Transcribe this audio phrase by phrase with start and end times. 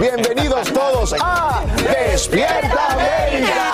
[0.00, 3.72] Bienvenidos todos a Despierta América.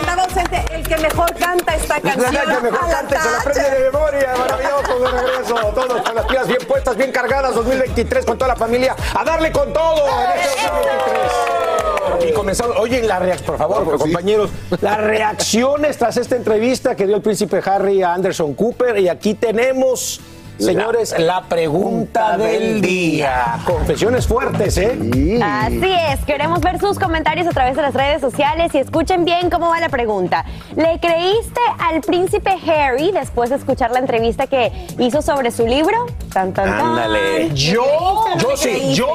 [0.00, 2.32] El ausente, el que mejor canta esta canción.
[2.32, 5.54] La que mejor a la cante, se la aprende de memoria, maravilloso de regreso.
[5.74, 8.96] Todos con las pilas bien puestas, bien cargadas, 2023 con toda la familia.
[9.14, 12.30] A darle con todo en este 2023.
[12.30, 14.48] Y comenzamos, oye, la reacción, por favor, compañeros,
[14.80, 18.96] las reacciones tras esta entrevista que dio el príncipe Harry a Anderson Cooper.
[19.00, 20.18] Y aquí tenemos,
[20.58, 23.58] señores, la pregunta del día.
[23.64, 24.98] Confesiones fuertes, ¿eh?
[25.42, 29.50] Así es, queremos ver sus comentarios a través de las redes sociales y escuchen bien
[29.50, 30.44] cómo va la pregunta.
[30.76, 36.06] ¿Le creíste al príncipe Harry después de escuchar la entrevista que hizo sobre su libro?
[36.34, 36.86] Tan, tan, tan.
[36.86, 37.54] Ándale.
[37.54, 39.06] Yo, ¿Le yo sí, yo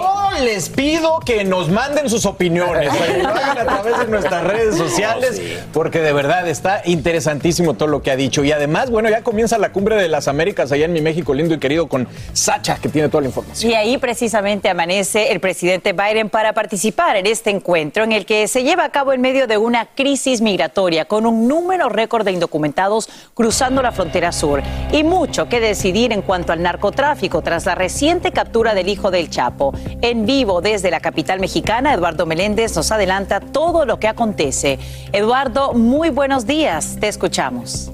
[0.42, 4.78] les pido que nos manden sus opiniones, que lo hagan a través de nuestras redes
[4.78, 5.42] sociales,
[5.74, 8.46] porque de verdad está interesantísimo todo lo que ha dicho.
[8.46, 11.54] Y además, bueno, ya comienza la cumbre de las Américas allá en mi México lindo
[11.56, 13.70] y querido con Sacha, que tiene toda la información.
[13.70, 18.48] Y ahí precisamente amanece el presidente Biden para participar en este encuentro en el que
[18.48, 22.32] se lleva a cabo en medio de una crisis migratoria con un número récord de
[22.32, 24.62] indocumentados cruzando la frontera sur
[24.94, 27.09] y mucho que decidir en cuanto al narcotráfico
[27.44, 29.74] tras la reciente captura del hijo del Chapo.
[30.04, 34.78] En vivo desde la capital mexicana, Eduardo Meléndez nos adelanta todo lo que acontece.
[35.12, 37.92] Eduardo, muy buenos días, te escuchamos.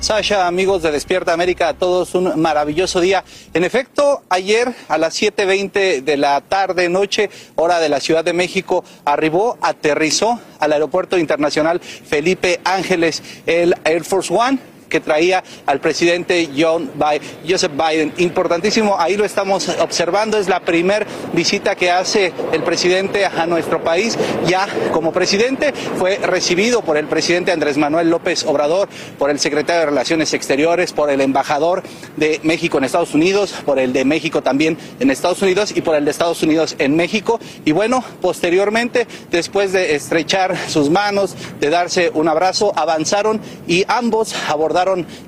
[0.00, 3.24] Sasha, amigos de Despierta América, a todos un maravilloso día.
[3.54, 8.34] En efecto, ayer a las 7.20 de la tarde, noche, hora de la Ciudad de
[8.34, 15.80] México, arribó, aterrizó al Aeropuerto Internacional Felipe Ángeles, el Air Force One que traía al
[15.80, 18.12] presidente John Bi- Joseph Biden.
[18.18, 23.82] Importantísimo, ahí lo estamos observando, es la primer visita que hace el presidente a nuestro
[23.82, 24.16] país.
[24.46, 28.88] Ya como presidente fue recibido por el presidente Andrés Manuel López Obrador,
[29.18, 31.82] por el secretario de Relaciones Exteriores, por el embajador
[32.16, 35.96] de México en Estados Unidos, por el de México también en Estados Unidos y por
[35.96, 37.40] el de Estados Unidos en México.
[37.64, 44.34] Y bueno, posteriormente, después de estrechar sus manos, de darse un abrazo, avanzaron y ambos
[44.48, 44.75] abordaron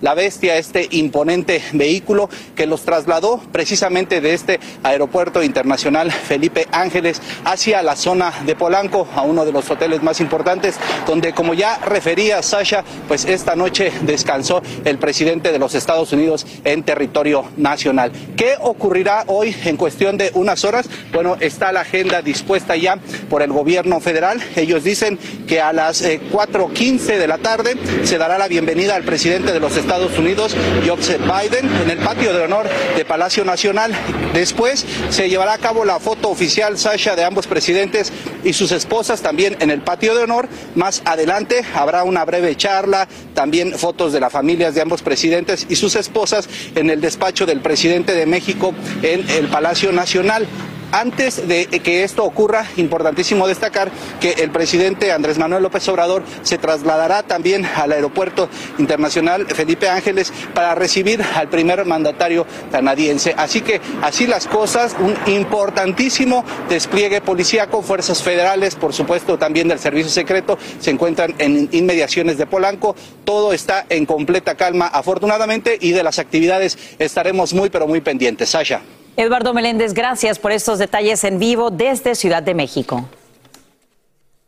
[0.03, 7.23] la bestia, este imponente vehículo que los trasladó precisamente de este aeropuerto internacional Felipe Ángeles
[7.45, 11.79] hacia la zona de Polanco, a uno de los hoteles más importantes, donde como ya
[11.79, 18.13] refería Sasha, pues esta noche descansó el presidente de los Estados Unidos en territorio nacional.
[18.37, 20.91] ¿Qué ocurrirá hoy en cuestión de unas horas?
[21.11, 22.99] Bueno, está la agenda dispuesta ya
[23.31, 24.43] por el gobierno federal.
[24.57, 29.05] Ellos dicen que a las eh, 4.15 de la tarde se dará la bienvenida al
[29.05, 30.55] presidente de los Estados Unidos,
[30.87, 33.93] Joseph Biden, en el patio de honor de Palacio Nacional.
[34.35, 38.13] Después se llevará a cabo la foto oficial, Sasha, de ambos presidentes
[38.45, 40.49] y sus esposas también en el patio de honor.
[40.75, 45.77] Más adelante habrá una breve charla, también fotos de las familias de ambos presidentes y
[45.77, 50.47] sus esposas en el despacho del presidente de México en el Palacio Nacional.
[50.93, 53.91] Antes de que esto ocurra, importantísimo destacar
[54.21, 58.49] que el presidente Andrés Manuel López Obrador se trasladará también al aeropuerto
[58.79, 63.35] internacional Felipe Ángeles para recibir al primer mandatario canadiense.
[63.37, 69.79] Así que así las cosas, un importantísimo despliegue policíaco, fuerzas federales, por supuesto también del
[69.79, 72.97] servicio secreto, se encuentran en inmediaciones de Polanco.
[73.25, 78.51] Todo está en completa calma, afortunadamente, y de las actividades estaremos muy, pero muy pendientes.
[78.51, 78.81] Sasha.
[79.19, 83.05] Eduardo Meléndez, gracias por estos detalles en vivo desde Ciudad de México.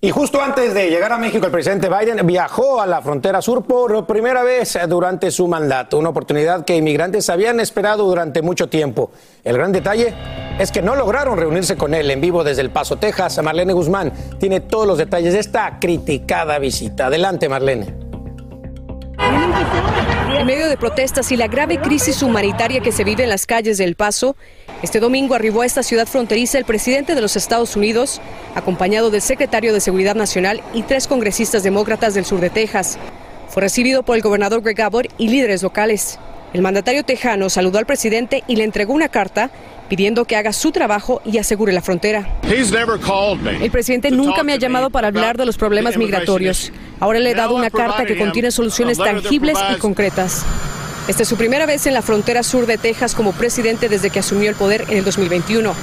[0.01, 3.65] Y justo antes de llegar a México, el presidente Biden viajó a la frontera sur
[3.65, 9.11] por primera vez durante su mandato, una oportunidad que inmigrantes habían esperado durante mucho tiempo.
[9.43, 10.15] El gran detalle
[10.61, 13.43] es que no lograron reunirse con él en vivo desde El Paso, Texas.
[13.43, 17.07] Marlene Guzmán tiene todos los detalles de esta criticada visita.
[17.07, 17.93] Adelante, Marlene.
[20.41, 23.77] En medio de protestas y la grave crisis humanitaria que se vive en las calles
[23.77, 24.37] de El Paso,
[24.83, 28.23] este domingo arribó a esta ciudad fronteriza el presidente de los Estados Unidos,
[28.55, 32.99] acompañado del secretario de Seguridad Nacional y tres congresistas demócratas del sur de Texas.
[33.49, 36.19] Fue recibido por el gobernador Greg Abbott y líderes locales.
[36.55, 39.51] El mandatario tejano saludó al presidente y le entregó una carta
[39.91, 42.39] pidiendo que haga su trabajo y asegure la frontera.
[43.61, 46.73] El presidente nunca me ha llamado para hablar de los problemas migratorios.
[47.01, 50.47] Ahora le he dado una carta que contiene soluciones tangibles y concretas.
[51.09, 54.21] Esta es su primera vez en la frontera sur de Texas como presidente desde que
[54.21, 55.75] asumió el poder en el 2021.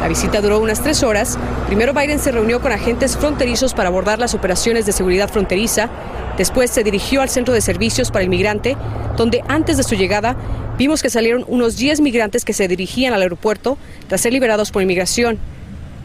[0.00, 1.36] La visita duró unas tres horas.
[1.66, 5.88] Primero Biden se reunió con agentes fronterizos para abordar las operaciones de seguridad fronteriza.
[6.36, 8.76] Después se dirigió al Centro de Servicios para el Migrante,
[9.16, 10.36] donde antes de su llegada
[10.76, 14.82] vimos que salieron unos 10 migrantes que se dirigían al aeropuerto tras ser liberados por
[14.82, 15.38] inmigración.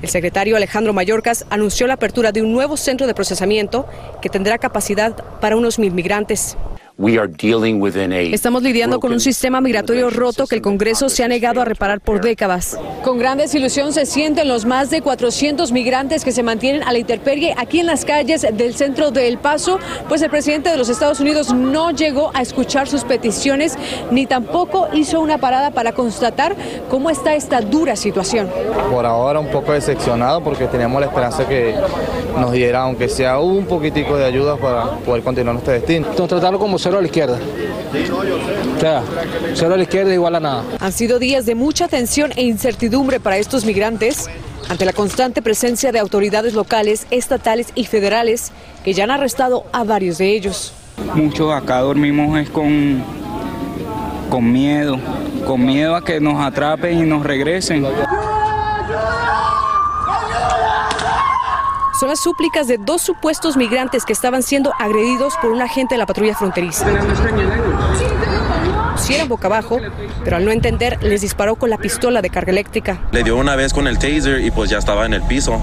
[0.01, 3.85] El secretario Alejandro Mayorkas anunció la apertura de un nuevo centro de procesamiento
[4.21, 6.57] que tendrá capacidad para unos mil migrantes.
[6.95, 11.99] Estamos lidiando con un sistema migratorio roto que el Congreso se ha negado a reparar
[12.01, 12.77] por décadas.
[13.03, 16.99] Con gran desilusión se sienten los más de 400 migrantes que se mantienen a la
[16.99, 20.87] intemperie aquí en las calles del centro de El Paso, pues el presidente de los
[20.87, 23.75] Estados Unidos no llegó a escuchar sus peticiones
[24.11, 26.55] ni tampoco hizo una parada para constatar
[26.91, 28.47] cómo está esta dura situación.
[28.91, 31.73] Por ahora un poco decepcionado porque teníamos la esperanza que
[32.37, 36.07] nos diera aunque sea un poquitico de ayuda para poder continuar nuestro destino.
[36.09, 37.39] Tratarlo como cero a la izquierda.
[38.75, 39.03] O sea,
[39.53, 40.63] cero a la izquierda igual a nada.
[40.79, 44.29] Han sido días de mucha tensión e incertidumbre para estos migrantes
[44.67, 48.51] ante la constante presencia de autoridades locales, estatales y federales
[48.83, 50.73] que ya han arrestado a varios de ellos.
[51.15, 53.01] Muchos acá dormimos es con,
[54.29, 54.99] con miedo,
[55.47, 57.85] con miedo a que nos atrapen y nos regresen.
[61.99, 65.99] Son las súplicas de dos supuestos migrantes que estaban siendo agredidos por un agente de
[65.99, 66.87] la patrulla fronteriza.
[68.95, 69.79] Pusieron boca abajo,
[70.23, 73.01] pero al no entender les disparó con la pistola de carga eléctrica.
[73.11, 75.61] Le dio una vez con el taser y pues ya estaba en el piso.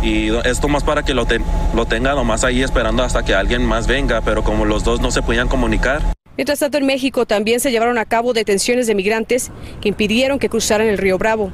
[0.00, 1.26] Y esto más para que lo,
[1.74, 5.10] lo tenga nomás ahí esperando hasta que alguien más venga, pero como los dos no
[5.10, 6.02] se podían comunicar.
[6.36, 9.50] Mientras tanto, en México también se llevaron a cabo detenciones de migrantes
[9.80, 11.50] que impidieron que cruzaran el río Bravo.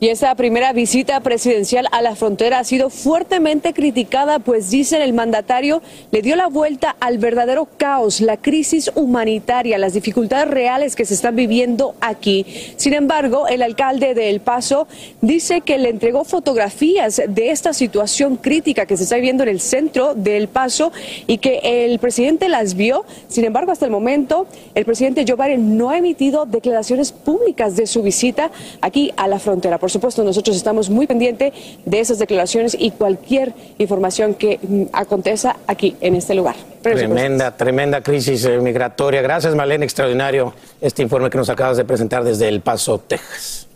[0.00, 5.12] Y esa primera visita presidencial a la frontera ha sido fuertemente criticada, pues dicen el
[5.12, 11.04] mandatario le dio la vuelta al verdadero caos, la crisis humanitaria, las dificultades reales que
[11.04, 12.46] se están viviendo aquí.
[12.76, 14.86] Sin embargo, el alcalde de El Paso
[15.20, 19.60] dice que le entregó fotografías de esta situación crítica que se está viviendo en el
[19.60, 20.92] centro de El Paso
[21.26, 23.04] y que el presidente las vio.
[23.26, 27.88] Sin embargo, hasta el momento, el presidente Joe Biden no ha emitido declaraciones públicas de
[27.88, 29.78] su visita aquí a la frontera.
[29.88, 31.50] Por supuesto, nosotros estamos muy pendientes
[31.86, 36.56] de esas declaraciones y cualquier información que mm, aconteza aquí en este lugar.
[36.82, 39.22] Tremenda, tremenda crisis eh, migratoria.
[39.22, 40.52] Gracias, Malena, extraordinario
[40.82, 43.67] este informe que nos acabas de presentar desde El Paso, Texas.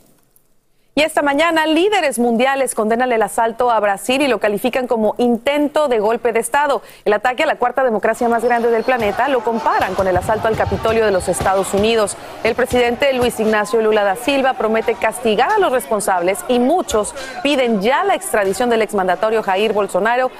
[0.94, 5.88] Y esta mañana, líderes mundiales condenan el asalto a Brasil y lo califican como intento
[5.88, 6.82] de golpe de Estado.
[7.06, 10.48] El ataque a la cuarta democracia más grande del planeta lo comparan con el asalto
[10.48, 12.18] al Capitolio de los Estados Unidos.
[12.44, 17.80] El presidente Luis Ignacio Lula da Silva promete castigar a los responsables y muchos piden
[17.80, 20.30] ya la extradición del exmandatorio Jair Bolsonaro,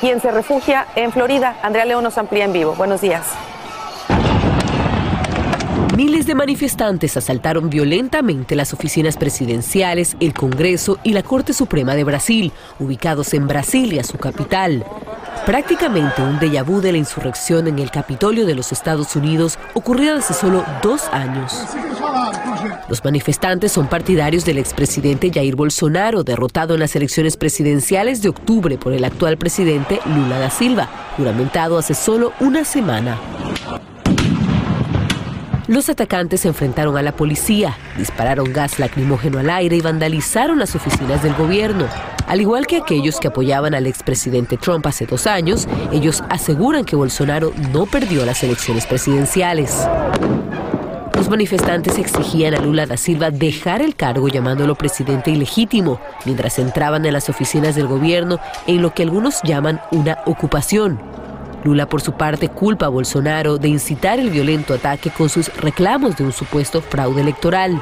[0.00, 1.56] quien se refugia en Florida.
[1.62, 2.74] Andrea León nos amplía en vivo.
[2.74, 3.24] Buenos días.
[5.96, 12.02] Miles de manifestantes asaltaron violentamente las oficinas presidenciales, el Congreso y la Corte Suprema de
[12.02, 14.84] Brasil, ubicados en Brasilia, su capital.
[15.46, 20.16] Prácticamente un déjà vu de la insurrección en el Capitolio de los Estados Unidos ocurrió
[20.16, 21.54] hace solo dos años.
[22.88, 28.78] Los manifestantes son partidarios del expresidente Jair Bolsonaro, derrotado en las elecciones presidenciales de octubre
[28.78, 33.16] por el actual presidente Lula da Silva, juramentado hace solo una semana.
[35.66, 40.74] Los atacantes se enfrentaron a la policía, dispararon gas lacrimógeno al aire y vandalizaron las
[40.74, 41.86] oficinas del gobierno.
[42.26, 46.96] Al igual que aquellos que apoyaban al expresidente Trump hace dos años, ellos aseguran que
[46.96, 49.88] Bolsonaro no perdió las elecciones presidenciales.
[51.16, 57.06] Los manifestantes exigían a Lula da Silva dejar el cargo llamándolo presidente ilegítimo, mientras entraban
[57.06, 61.23] en las oficinas del gobierno en lo que algunos llaman una ocupación.
[61.64, 66.16] Lula, por su parte, culpa a Bolsonaro de incitar el violento ataque con sus reclamos
[66.16, 67.80] de un supuesto fraude electoral.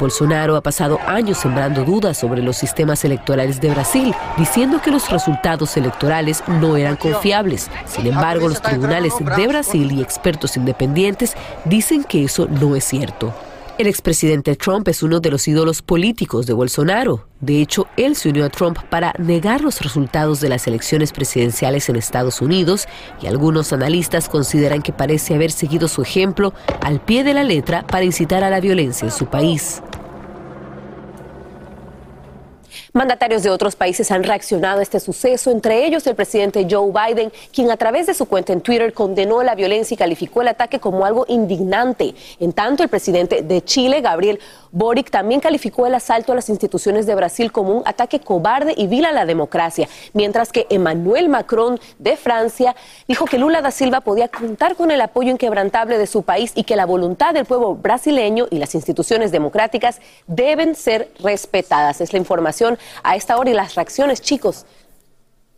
[0.00, 5.10] Bolsonaro ha pasado años sembrando dudas sobre los sistemas electorales de Brasil, diciendo que los
[5.10, 7.70] resultados electorales no eran confiables.
[7.86, 11.34] Sin embargo, los tribunales de Brasil y expertos independientes
[11.64, 13.34] dicen que eso no es cierto.
[13.78, 17.28] El expresidente Trump es uno de los ídolos políticos de Bolsonaro.
[17.40, 21.90] De hecho, él se unió a Trump para negar los resultados de las elecciones presidenciales
[21.90, 22.88] en Estados Unidos
[23.20, 27.86] y algunos analistas consideran que parece haber seguido su ejemplo al pie de la letra
[27.86, 29.82] para incitar a la violencia en su país.
[32.96, 37.30] Mandatarios de otros países han reaccionado a este suceso, entre ellos el presidente Joe Biden,
[37.52, 40.80] quien a través de su cuenta en Twitter condenó la violencia y calificó el ataque
[40.80, 42.14] como algo indignante.
[42.40, 44.40] En tanto, el presidente de Chile, Gabriel
[44.72, 48.86] Boric, también calificó el asalto a las instituciones de Brasil como un ataque cobarde y
[48.86, 52.74] vil a la democracia, mientras que Emmanuel Macron de Francia
[53.06, 56.64] dijo que Lula da Silva podía contar con el apoyo inquebrantable de su país y
[56.64, 62.00] que la voluntad del pueblo brasileño y las instituciones democráticas deben ser respetadas.
[62.00, 64.66] Es la información a esta hora y las reacciones, chicos.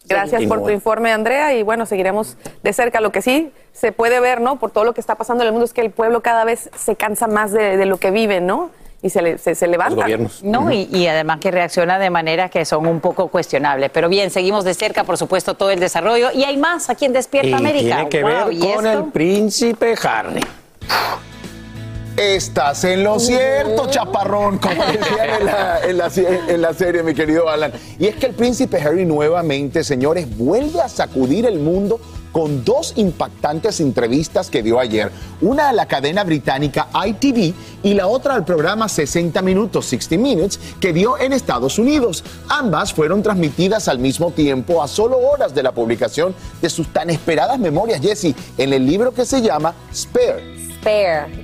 [0.08, 3.00] Gracias por tu informe, Andrea, y bueno, seguiremos de cerca.
[3.00, 4.58] Lo que sí se puede ver, ¿no?
[4.58, 6.70] Por todo lo que está pasando en el mundo es que el pueblo cada vez
[6.76, 8.70] se cansa más de, lo que vive, ¿no?
[9.00, 10.06] Y se, le, se, levanta.
[10.42, 13.90] No, y, y, además que reacciona de manera que son un poco cuestionables.
[13.92, 16.30] Pero bien, seguimos de cerca, por supuesto, todo el desarrollo.
[16.32, 17.94] Y hay más aquí en Despierta y América.
[17.94, 20.40] Tiene que ver con el príncipe Harry.
[22.18, 26.10] Estás en lo cierto, chaparrón, como decían en la, en, la,
[26.48, 27.72] en la, serie, mi querido Alan.
[27.96, 32.00] Y es que el príncipe Harry nuevamente, señores, vuelve a sacudir el mundo
[32.32, 35.12] con dos impactantes entrevistas que dio ayer.
[35.40, 40.58] Una a la cadena británica ITV y la otra al programa 60 Minutos, 60 Minutes,
[40.80, 42.24] que dio en Estados Unidos.
[42.48, 47.10] Ambas fueron transmitidas al mismo tiempo a solo horas de la publicación de sus tan
[47.10, 50.57] esperadas memorias, Jesse, en el libro que se llama Spare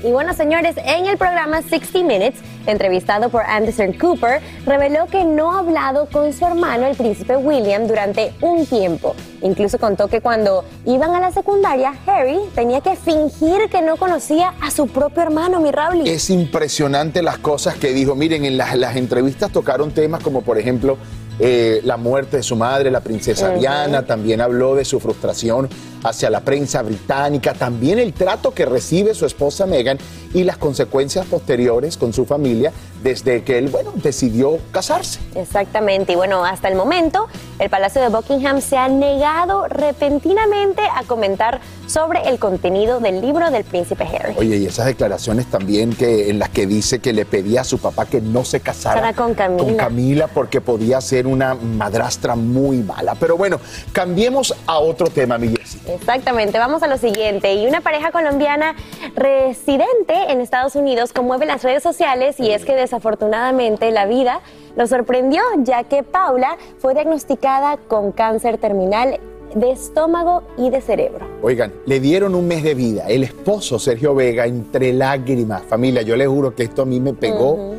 [0.02, 5.52] y bueno, señores, en el programa 60 Minutes, entrevistado por Anderson Cooper, reveló que no
[5.52, 9.14] ha hablado con su hermano, el príncipe William, durante un tiempo.
[9.42, 14.54] Incluso contó que cuando iban a la secundaria, Harry tenía que fingir que no conocía
[14.62, 16.08] a su propio hermano, mi Raúl.
[16.08, 18.14] Es impresionante las cosas que dijo.
[18.14, 20.96] Miren, en las, las entrevistas tocaron temas como, por ejemplo,
[21.38, 25.68] eh, la muerte de su madre, la princesa Diana, también habló de su frustración
[26.04, 29.98] hacia la prensa británica, también el trato que recibe su esposa Meghan
[30.32, 35.20] y las consecuencias posteriores con su familia desde que él, bueno, decidió casarse.
[35.34, 41.04] Exactamente, y bueno, hasta el momento el Palacio de Buckingham se ha negado repentinamente a
[41.04, 44.34] comentar sobre el contenido del libro del príncipe Harry.
[44.36, 47.78] Oye, y esas declaraciones también que en las que dice que le pedía a su
[47.78, 49.64] papá que no se casara con Camila.
[49.64, 53.14] con Camila porque podía ser una madrastra muy mala.
[53.14, 53.60] Pero bueno,
[53.92, 55.48] cambiemos a otro tema, mi
[55.94, 57.54] Exactamente, vamos a lo siguiente.
[57.54, 58.74] Y una pareja colombiana
[59.14, 64.40] residente en Estados Unidos conmueve las redes sociales y es que desafortunadamente la vida
[64.76, 69.20] lo sorprendió ya que Paula fue diagnosticada con cáncer terminal
[69.54, 71.26] de estómago y de cerebro.
[71.42, 73.06] Oigan, le dieron un mes de vida.
[73.08, 77.14] El esposo Sergio Vega, entre lágrimas, familia, yo le juro que esto a mí me
[77.14, 77.74] pegó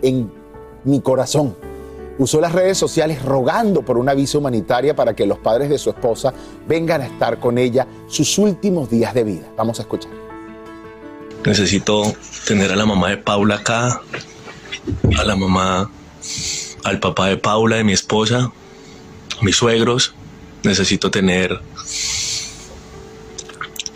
[0.00, 0.30] en
[0.84, 1.54] mi corazón.
[2.18, 5.90] Usó las redes sociales rogando por una visa humanitaria para que los padres de su
[5.90, 6.34] esposa
[6.66, 9.46] vengan a estar con ella sus últimos días de vida.
[9.56, 10.10] Vamos a escuchar.
[11.44, 12.12] Necesito
[12.46, 14.02] tener a la mamá de Paula acá,
[15.16, 15.88] a la mamá,
[16.82, 18.50] al papá de Paula, de mi esposa,
[19.40, 20.14] a mis suegros,
[20.64, 21.60] necesito tener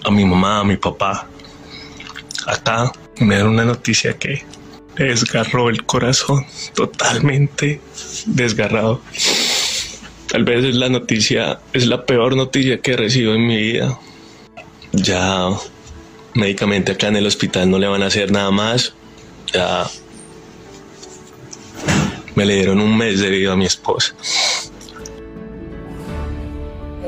[0.04, 1.26] a mi mamá, a mi papá
[2.46, 2.92] acá.
[3.18, 4.44] Me da una noticia que
[4.96, 7.80] desgarró el corazón totalmente
[8.26, 9.00] desgarrado.
[10.30, 13.98] Tal vez es la noticia, es la peor noticia que he recibido en mi vida.
[14.92, 15.48] Ya
[16.34, 18.94] médicamente acá en el hospital no le van a hacer nada más.
[19.52, 19.86] Ya
[22.34, 24.14] me le dieron un mes de vida a mi esposa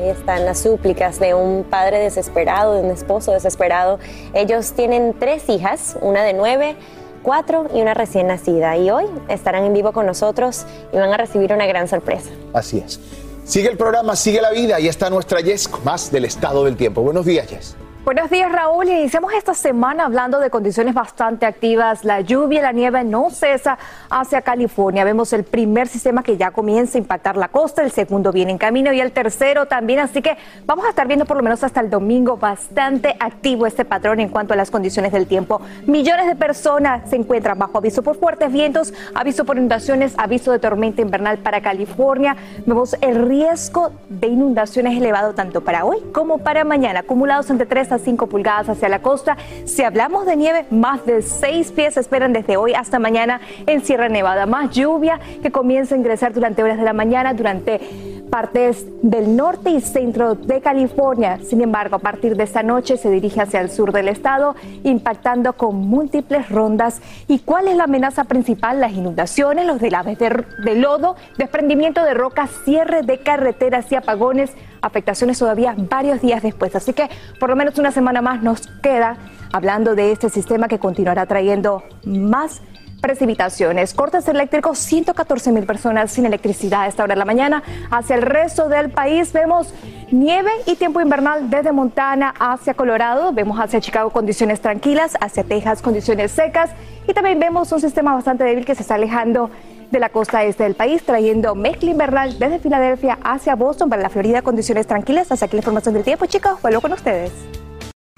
[0.09, 3.99] están las súplicas de un padre desesperado, de un esposo desesperado.
[4.33, 6.75] Ellos tienen tres hijas, una de nueve,
[7.25, 8.77] cuatro y una recién nacida.
[8.77, 12.29] Y hoy estarán en vivo con nosotros y van a recibir una gran sorpresa.
[12.53, 12.99] Así es.
[13.43, 17.01] Sigue el programa, sigue la vida y está nuestra Jess, más del estado del tiempo.
[17.01, 17.75] Buenos días, Jess.
[18.05, 18.87] Buenos días, Raúl.
[18.87, 22.05] Iniciamos esta semana hablando de condiciones bastante activas.
[22.05, 23.79] La lluvia y la nieve no cesa
[24.11, 25.03] hacia California.
[25.03, 28.59] Vemos el primer sistema que ya comienza a impactar la costa, el segundo viene en
[28.59, 29.97] camino y el tercero también.
[30.01, 33.85] Así que vamos a estar viendo por lo menos hasta el domingo bastante activo este
[33.85, 35.59] patrón en cuanto a las condiciones del tiempo.
[35.87, 40.59] Millones de personas se encuentran bajo aviso por fuertes vientos, aviso por inundaciones, aviso de
[40.59, 42.37] tormenta invernal para California.
[42.67, 47.93] Vemos el riesgo de inundaciones elevado tanto para hoy como para mañana, acumulados entre 3
[47.93, 49.37] a 5 pulgadas hacia la costa.
[49.65, 53.83] Si hablamos de nieve, más de 6 pies se esperan desde hoy hasta mañana en
[53.83, 54.45] Sierra Nevada.
[54.45, 57.79] Más lluvia que comienza a ingresar durante horas de la mañana, durante
[58.25, 61.39] partes del norte y centro de California.
[61.43, 65.53] Sin embargo, a partir de esta noche se dirige hacia el sur del estado, impactando
[65.53, 67.01] con múltiples rondas.
[67.27, 68.81] ¿Y cuál es la amenaza principal?
[68.81, 74.51] Las inundaciones, los delaves de, de lodo, desprendimiento de rocas, cierre de carreteras y apagones,
[74.85, 76.75] afectaciones todavía varios días después.
[76.75, 79.17] Así que por lo menos una semana más nos queda
[79.51, 82.61] hablando de este sistema que continuará trayendo más
[83.01, 83.93] precipitaciones.
[83.93, 87.61] Cortes eléctricos, 114 mil personas sin electricidad a esta hora de la mañana.
[87.91, 89.73] Hacia el resto del país vemos
[90.11, 93.31] nieve y tiempo invernal desde Montana hacia Colorado.
[93.31, 96.71] Vemos hacia Chicago condiciones tranquilas, hacia Texas condiciones secas.
[97.07, 99.51] Y también vemos un sistema bastante débil que se está alejando
[99.95, 104.09] de la costa este del país, trayendo mezcla invernal desde Filadelfia hacia Boston para la
[104.09, 105.31] Florida, condiciones tranquilas.
[105.31, 106.61] Hasta aquí la información del tiempo, chicos.
[106.61, 107.31] Vuelvo con ustedes.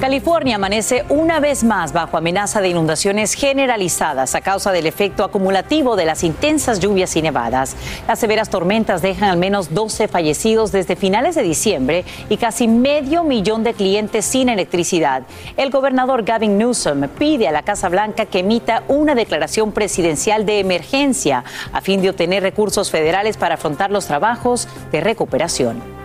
[0.00, 5.96] California amanece una vez más bajo amenaza de inundaciones generalizadas a causa del efecto acumulativo
[5.96, 7.74] de las intensas lluvias y nevadas.
[8.06, 13.24] Las severas tormentas dejan al menos 12 fallecidos desde finales de diciembre y casi medio
[13.24, 15.24] millón de clientes sin electricidad.
[15.56, 20.60] El gobernador Gavin Newsom pide a la Casa Blanca que emita una declaración presidencial de
[20.60, 25.97] emergencia a fin de obtener recursos federales para afrontar los trabajos de recuperación.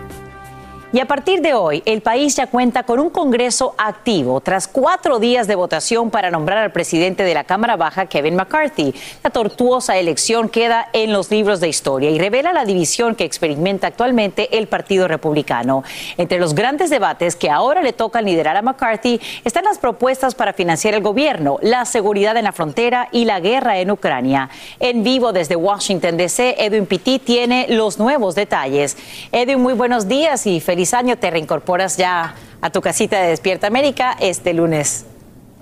[0.94, 5.18] Y a partir de hoy, el país ya cuenta con un Congreso activo tras cuatro
[5.18, 8.94] días de votación para nombrar al presidente de la Cámara Baja, Kevin McCarthy.
[9.24, 13.88] La tortuosa elección queda en los libros de historia y revela la división que experimenta
[13.88, 15.82] actualmente el Partido Republicano.
[16.16, 20.52] Entre los grandes debates que ahora le tocan liderar a McCarthy están las propuestas para
[20.52, 24.48] financiar el gobierno, la seguridad en la frontera y la guerra en Ucrania.
[24.78, 28.96] En vivo desde Washington, D.C., Edwin Pitti tiene los nuevos detalles.
[29.32, 31.16] Edwin, muy buenos días y feliz año.
[31.16, 35.06] Te reincorporas ya a tu casita de Despierta América este lunes.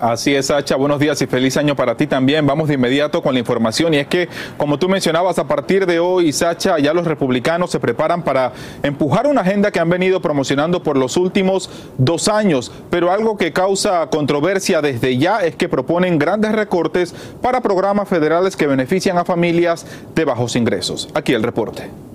[0.03, 0.75] Así es, Sacha.
[0.75, 2.45] Buenos días y feliz año para ti también.
[2.45, 3.93] Vamos de inmediato con la información.
[3.93, 7.79] Y es que, como tú mencionabas, a partir de hoy, Sacha, ya los republicanos se
[7.79, 12.69] preparan para empujar una agenda que han venido promocionando por los últimos dos años.
[12.89, 18.57] Pero algo que causa controversia desde ya es que proponen grandes recortes para programas federales
[18.57, 21.07] que benefician a familias de bajos ingresos.
[21.13, 22.12] Aquí el reporte.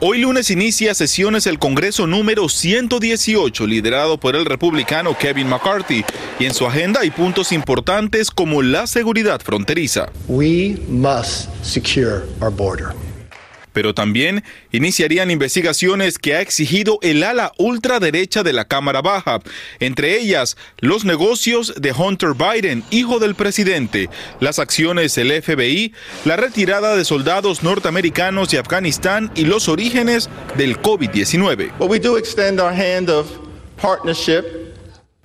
[0.00, 6.04] Hoy lunes inicia sesiones el Congreso número 118, liderado por el republicano Kevin McCarthy,
[6.38, 10.08] y en su agenda hay puntos importantes como la seguridad fronteriza.
[10.28, 12.94] We must secure our border
[13.78, 19.38] pero también iniciarían investigaciones que ha exigido el ala ultraderecha de la Cámara Baja,
[19.78, 24.10] entre ellas los negocios de Hunter Biden, hijo del presidente,
[24.40, 30.82] las acciones del FBI, la retirada de soldados norteamericanos de Afganistán y los orígenes del
[30.82, 31.70] COVID-19.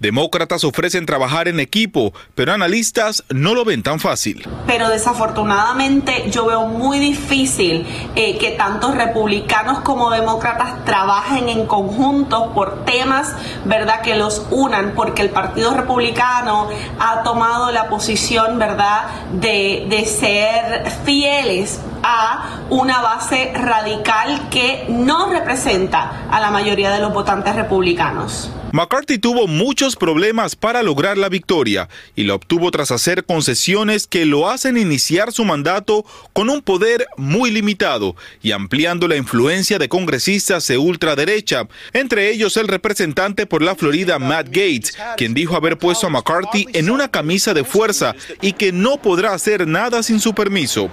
[0.03, 4.45] Demócratas ofrecen trabajar en equipo, pero analistas no lo ven tan fácil.
[4.67, 7.87] Pero desafortunadamente yo veo muy difícil
[8.17, 14.91] eh, que tanto republicanos como demócratas trabajen en conjunto por temas, ¿verdad?, que los unan,
[14.93, 16.67] porque el Partido Republicano
[16.99, 25.31] ha tomado la posición, ¿verdad?, de, de ser fieles a una base radical que no
[25.31, 28.51] representa a la mayoría de los votantes republicanos.
[28.73, 34.25] McCarthy tuvo muchos problemas para lograr la victoria y la obtuvo tras hacer concesiones que
[34.25, 39.89] lo hacen iniciar su mandato con un poder muy limitado y ampliando la influencia de
[39.89, 45.77] congresistas de ultraderecha, entre ellos el representante por la Florida Matt Gates, quien dijo haber
[45.77, 50.19] puesto a McCarthy en una camisa de fuerza y que no podrá hacer nada sin
[50.19, 50.89] su permiso.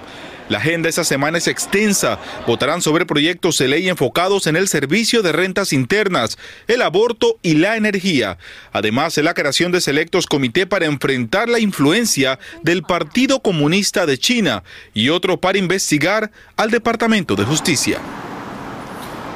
[0.51, 2.19] La agenda esta semana es extensa.
[2.45, 7.55] Votarán sobre proyectos de ley enfocados en el servicio de rentas internas, el aborto y
[7.55, 8.37] la energía.
[8.73, 14.19] Además, de la creación de selectos comité para enfrentar la influencia del Partido Comunista de
[14.19, 18.01] China y otro para investigar al Departamento de Justicia.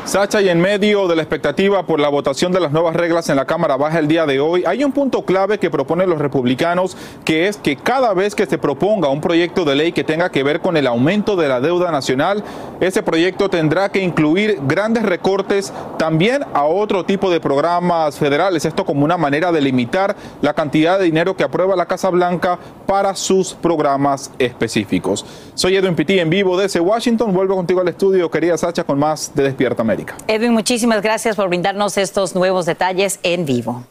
[0.05, 3.37] Sacha, y en medio de la expectativa por la votación de las nuevas reglas en
[3.37, 6.95] la Cámara Baja el día de hoy, hay un punto clave que proponen los republicanos,
[7.25, 10.43] que es que cada vez que se proponga un proyecto de ley que tenga que
[10.43, 12.45] ver con el aumento de la deuda nacional,
[12.81, 18.67] ese proyecto tendrá que incluir grandes recortes también a otro tipo de programas federales.
[18.67, 22.59] Esto como una manera de limitar la cantidad de dinero que aprueba la Casa Blanca
[22.87, 25.25] para sus programas específicos.
[25.55, 27.33] Soy Edwin Pitti en vivo desde Washington.
[27.33, 30.17] Vuelvo contigo al estudio, querida Sacha, con más de Despierta América.
[30.27, 33.85] Edwin, muchísimas gracias por brindarnos estos nuevos detalles en vivo.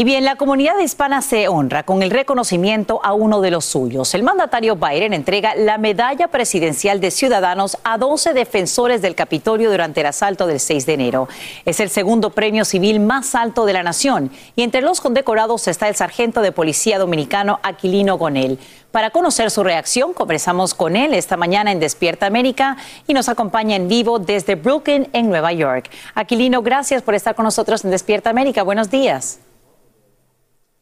[0.00, 4.14] Y bien, la comunidad hispana se honra con el reconocimiento a uno de los suyos.
[4.14, 10.00] El mandatario Biden entrega la medalla presidencial de ciudadanos a 12 defensores del Capitolio durante
[10.00, 11.28] el asalto del 6 de enero.
[11.66, 15.86] Es el segundo premio civil más alto de la nación y entre los condecorados está
[15.86, 18.58] el sargento de policía dominicano Aquilino Gonel.
[18.92, 23.76] Para conocer su reacción, conversamos con él esta mañana en Despierta América y nos acompaña
[23.76, 25.90] en vivo desde Brooklyn, en Nueva York.
[26.14, 28.62] Aquilino, gracias por estar con nosotros en Despierta América.
[28.62, 29.40] Buenos días.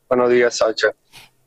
[0.09, 0.95] Buenos días, Sacha.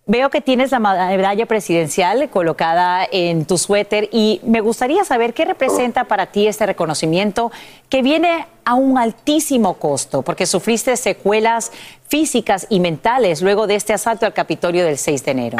[0.07, 5.45] Veo que tienes la medalla presidencial colocada en tu suéter y me gustaría saber qué
[5.45, 7.51] representa para ti este reconocimiento
[7.87, 11.71] que viene a un altísimo costo porque sufriste secuelas
[12.07, 15.57] físicas y mentales luego de este asalto al Capitolio del 6 de enero.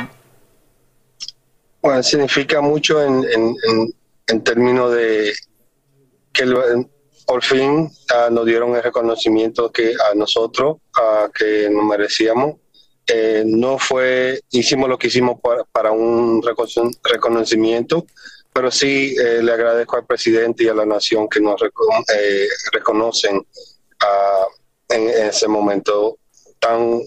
[1.81, 3.23] Bueno, significa mucho en,
[4.27, 5.33] en, términos de
[6.33, 6.45] que
[7.25, 12.55] por fin ah, nos dieron el reconocimiento que a nosotros uh, que nos merecíamos
[13.13, 15.37] eh, no fue, hicimos lo que hicimos
[15.73, 16.41] para, un
[17.03, 18.05] reconocimiento,
[18.53, 23.45] pero sí eh, le agradezco al presidente y a la nación que nos eh, reconocen
[23.99, 24.45] ah,
[24.87, 26.19] en, ese momento
[26.59, 27.01] tan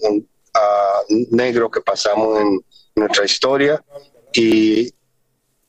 [0.53, 2.63] ah, negro que pasamos en
[2.95, 3.83] nuestra historia
[4.31, 4.93] y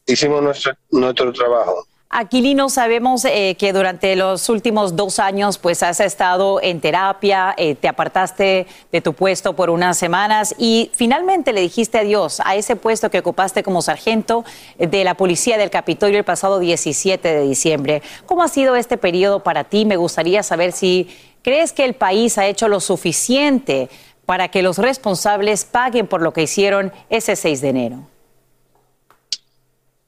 [0.05, 1.87] hicimos nuestro, nuestro trabajo.
[2.09, 7.75] Aquilino, sabemos eh, que durante los últimos dos años pues has estado en terapia, eh,
[7.75, 12.77] te apartaste de tu puesto por unas semanas y finalmente le dijiste adiós a ese
[12.77, 14.45] puesto que ocupaste como sargento
[14.79, 18.03] de la Policía del Capitolio el pasado 17 de diciembre.
[18.25, 19.85] ¿Cómo ha sido este periodo para ti?
[19.85, 21.09] Me gustaría saber si
[21.43, 23.91] crees que el país ha hecho lo suficiente
[24.27, 28.16] para que los responsables paguen por lo que hicieron ese 6 de enero.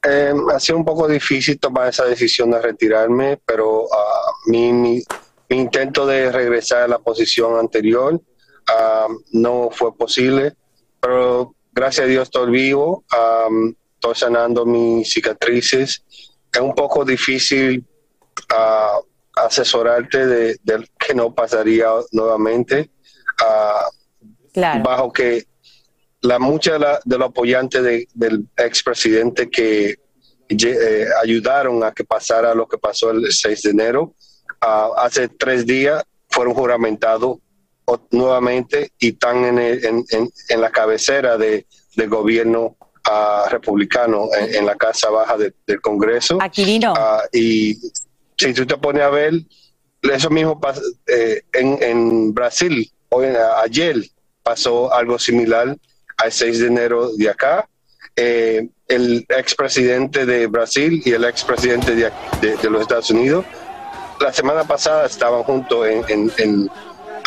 [0.02, 5.02] Eh, ha sido un poco difícil tomar esa decisión de retirarme, pero uh, mi,
[5.48, 10.54] intento de regresar a la posición anterior uh, no fue posible,
[11.00, 13.04] pero gracias a Dios estoy vivo,
[13.48, 16.04] um, estoy sanando mis cicatrices.
[16.52, 17.84] Es un poco difícil
[18.54, 20.58] uh, asesorarte de,
[20.98, 22.90] que no pasaría nuevamente,
[24.82, 25.47] bajo que
[26.20, 29.96] la mucha de, la, de los apoyantes del expresidente que
[30.48, 34.14] eh, ayudaron a que pasara lo que pasó el 6 de enero,
[34.60, 37.38] ah, hace tres días fueron juramentados
[38.10, 44.76] nuevamente y están en, en, en, la cabecera de, del gobierno ah, republicano en, la
[44.76, 46.38] Casa Baja del Congreso.
[46.40, 46.92] Aquilino.
[46.92, 47.74] Uh, y
[48.36, 49.34] si tú te pones a ver,
[50.02, 53.26] eso mismo pasa eh, en, Brasil, hoy,
[53.62, 53.96] ayer
[54.42, 55.76] pasó algo similar
[56.18, 57.68] al 6 de enero de acá.
[58.16, 63.44] Eh, el expresidente de Brasil y el expresidente de, de, los Estados Unidos,
[64.20, 66.70] la semana pasada estaban juntos en, en, en,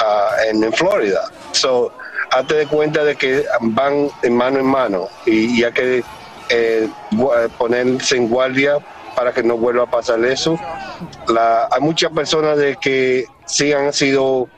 [0.04, 1.32] ah, en, Florida.
[1.52, 1.94] So,
[2.32, 6.04] hazte de cuenta de que van en mano en mano y, hay que
[6.50, 6.90] eh,
[7.58, 8.80] ponerse en guardia
[9.16, 10.60] para que no vuelva a pasar eso.
[11.28, 14.50] La, hay muchas personas de que sí han sido uh,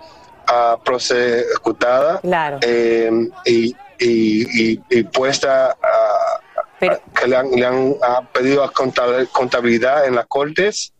[0.84, 2.22] prosecutadas
[2.62, 3.12] eh,
[3.46, 5.77] y, y, y, puesta
[6.79, 7.95] que le han,
[8.34, 8.71] pedido
[9.32, 10.93] contabilidad en las cortes.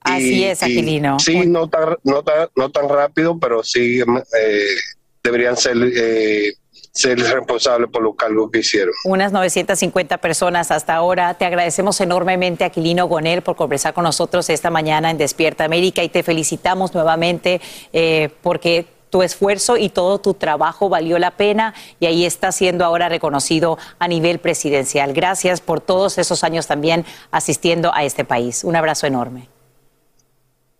[0.00, 1.18] Así es, Aquilino.
[1.18, 4.76] sí, no tan, no, tan, no tan rápido, pero sí eh,
[5.22, 6.52] deberían ser eh,
[6.96, 8.94] ser responsable por los cargos que hicieron.
[9.04, 11.34] Unas 950 personas hasta ahora.
[11.34, 16.08] Te agradecemos enormemente, Aquilino Gonel, por conversar con nosotros esta mañana en Despierta América y
[16.08, 17.60] te felicitamos nuevamente
[17.92, 22.84] eh, porque tu esfuerzo y todo tu trabajo valió la pena y ahí está siendo
[22.84, 25.12] ahora reconocido a nivel presidencial.
[25.12, 28.64] Gracias por todos esos años también asistiendo a este país.
[28.64, 29.48] Un abrazo enorme.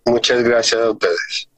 [0.05, 1.49] Muchas gracias a ustedes.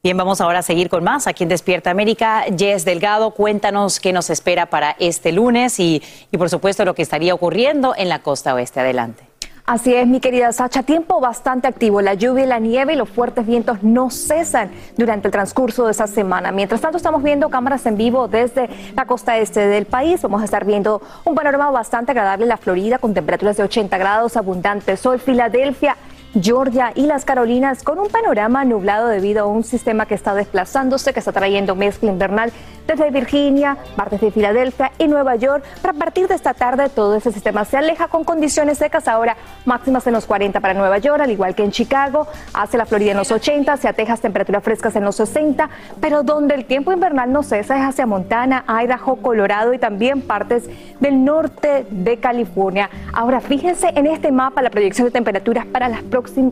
[0.00, 2.44] Bien, vamos ahora a seguir con más aquí en Despierta América.
[2.56, 7.02] Jess Delgado, cuéntanos qué nos espera para este lunes y, y por supuesto lo que
[7.02, 8.78] estaría ocurriendo en la costa oeste.
[8.78, 9.27] Adelante.
[9.68, 12.00] Así es, mi querida Sacha, tiempo bastante activo.
[12.00, 16.06] La lluvia, la nieve y los fuertes vientos no cesan durante el transcurso de esa
[16.06, 16.50] semana.
[16.52, 20.22] Mientras tanto, estamos viendo cámaras en vivo desde la costa este del país.
[20.22, 23.98] Vamos a estar viendo un panorama bastante agradable en la Florida con temperaturas de 80
[23.98, 25.98] grados, abundante sol, Filadelfia.
[26.38, 31.14] Georgia y las Carolinas con un panorama nublado debido a un sistema que está desplazándose,
[31.14, 32.52] que está trayendo mezcla invernal
[32.88, 35.62] desde Virginia, partes de Filadelfia y Nueva York.
[35.82, 40.06] Para partir de esta tarde todo ese sistema se aleja con condiciones secas ahora máximas
[40.06, 43.18] en los 40 para Nueva York, al igual que en Chicago, hacia la Florida en
[43.18, 45.68] los 80, hacia Texas temperaturas frescas en los 60,
[46.00, 50.64] pero donde el tiempo invernal no cesa es hacia Montana, Idaho, Colorado y también partes
[50.98, 52.88] del norte de California.
[53.12, 56.02] Ahora fíjense en este mapa la proyección de temperaturas para las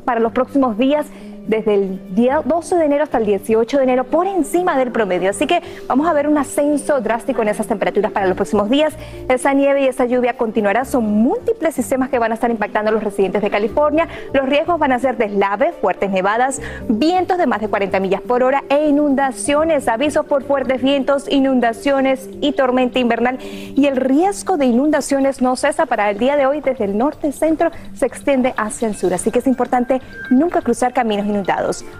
[0.04, 1.06] para los próximos días
[1.46, 5.30] desde el día 12 de enero hasta el 18 de enero por encima del promedio.
[5.30, 8.94] Así que vamos a ver un ascenso drástico en esas temperaturas para los próximos días.
[9.28, 10.84] Esa nieve y esa lluvia continuará.
[10.84, 14.08] Son múltiples sistemas que van a estar impactando a los residentes de California.
[14.32, 18.42] Los riesgos van a ser deslaves, fuertes nevadas, vientos de más de 40 millas por
[18.42, 19.88] hora e inundaciones.
[19.88, 23.38] Avisos por fuertes vientos, inundaciones y tormenta invernal.
[23.40, 27.32] Y el riesgo de inundaciones no cesa para el día de hoy desde el norte
[27.32, 29.12] centro se extiende hacia el sur.
[29.14, 31.26] Así que es importante nunca cruzar caminos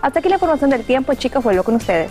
[0.02, 2.10] hasta aquí la información del tiempo, chicos, vuelvo con ustedes.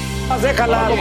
[0.39, 0.91] Déjalas,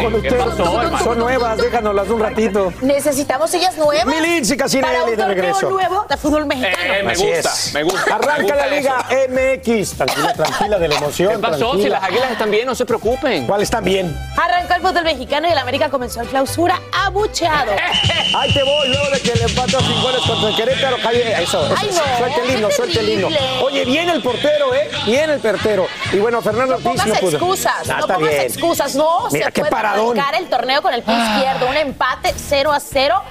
[1.04, 2.72] son nuevas, déjanoslas un ratito.
[2.82, 4.06] Necesitamos ellas nuevas.
[4.06, 5.70] Mi Lindsay Casinelli de regreso.
[5.70, 6.76] nuevo de fútbol mexicano.
[6.94, 8.14] Eh, me gusta, me gusta.
[8.16, 9.92] Arranca la Liga MX.
[9.96, 11.32] Tranquila, tranquila de la emoción.
[11.34, 11.58] ¿Qué pasó?
[11.58, 11.82] tranquila.
[11.82, 13.46] Si las águilas están bien, no se preocupen.
[13.46, 14.16] ¿Cuál están bien?
[14.36, 17.72] Arrancó el fútbol mexicano y el América comenzó el clausura abucheado.
[18.36, 20.96] Ahí te voy, luego de que le empató a cinco goles contra el Querétaro.
[21.02, 21.74] Calle, eso, eso.
[21.76, 23.28] Ay, no, suelta el himno, suelta el himno.
[23.62, 24.90] Oye, viene el portero, ¿eh?
[25.06, 25.86] Viene el portero.
[26.12, 27.30] Y bueno, Fernando No Ortiz no pudo.
[27.30, 28.42] excusas, no está pongas bien.
[28.42, 28.94] excusas.
[28.94, 30.18] No Mira, se puede paradón.
[30.18, 31.68] arrancar el torneo con el pie izquierdo.
[31.68, 33.22] Un empate 0 a 0.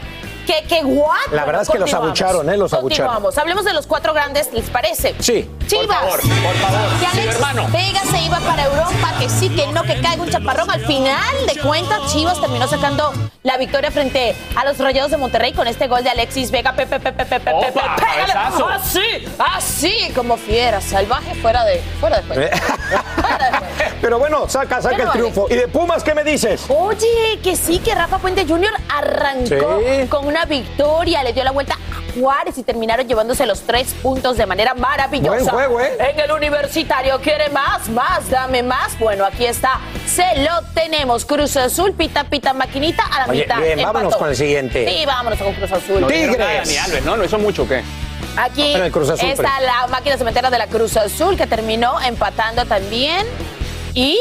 [0.50, 1.14] ¿Qué, qué guapo?
[1.32, 2.58] La verdad es que los abucharon, ¿eh?
[2.58, 3.06] Los abucharon.
[3.14, 3.38] Continuamos.
[3.38, 5.14] Hablemos de los cuatro grandes, ¿les parece?
[5.20, 5.48] Sí.
[5.68, 5.86] Chivas.
[5.86, 6.90] Por favor, por favor.
[7.00, 7.68] Que Sí, Alex hermano.
[7.72, 10.72] Vega se iba para Europa, que sí, que no, que caiga un chaparrón.
[10.72, 15.54] Al final de cuentas, Chivas terminó sacando la victoria frente a los Rayados de Monterrey
[15.54, 16.74] con este gol de Alexis Vega.
[16.74, 17.72] Pepe, pepe, pepe, pepe, pepe.
[17.80, 18.34] Pégale.
[18.34, 18.68] cabezazo.
[18.70, 22.42] Así, así como fiera, salvaje, fuera de, fuera de juego.
[24.02, 25.48] Pero bueno, saca, saca ¿Qué el triunfo.
[25.50, 26.64] ¿Y de Pumas qué me dices?
[26.70, 28.72] Oye, que sí, que Rafa Puente Jr.
[28.90, 30.08] arrancó Sí.
[30.08, 34.36] con una victoria, le dio la vuelta a Juárez y terminaron llevándose los tres puntos
[34.38, 35.30] de manera maravillosa.
[35.52, 35.98] Buen juego, ¿eh?
[36.00, 37.88] En el universitario, ¿quiere más?
[37.90, 38.98] Más, dame más.
[39.00, 41.24] Bueno, aquí está, se lo tenemos.
[41.26, 43.58] Cruz Azul, pita, pita, maquinita a la Oye, mitad.
[43.60, 44.88] bien, vámonos con el siguiente.
[44.90, 46.02] Sí, vámonos con Cruz Azul.
[46.02, 47.16] No Dani Alves, ¿no?
[47.16, 47.84] ¿Lo hizo mucho o qué?
[48.38, 51.46] Aquí Pero el Cruz Azul, está pero- la máquina cementera de la Cruz Azul que
[51.48, 53.26] terminó empatando también
[53.94, 54.18] y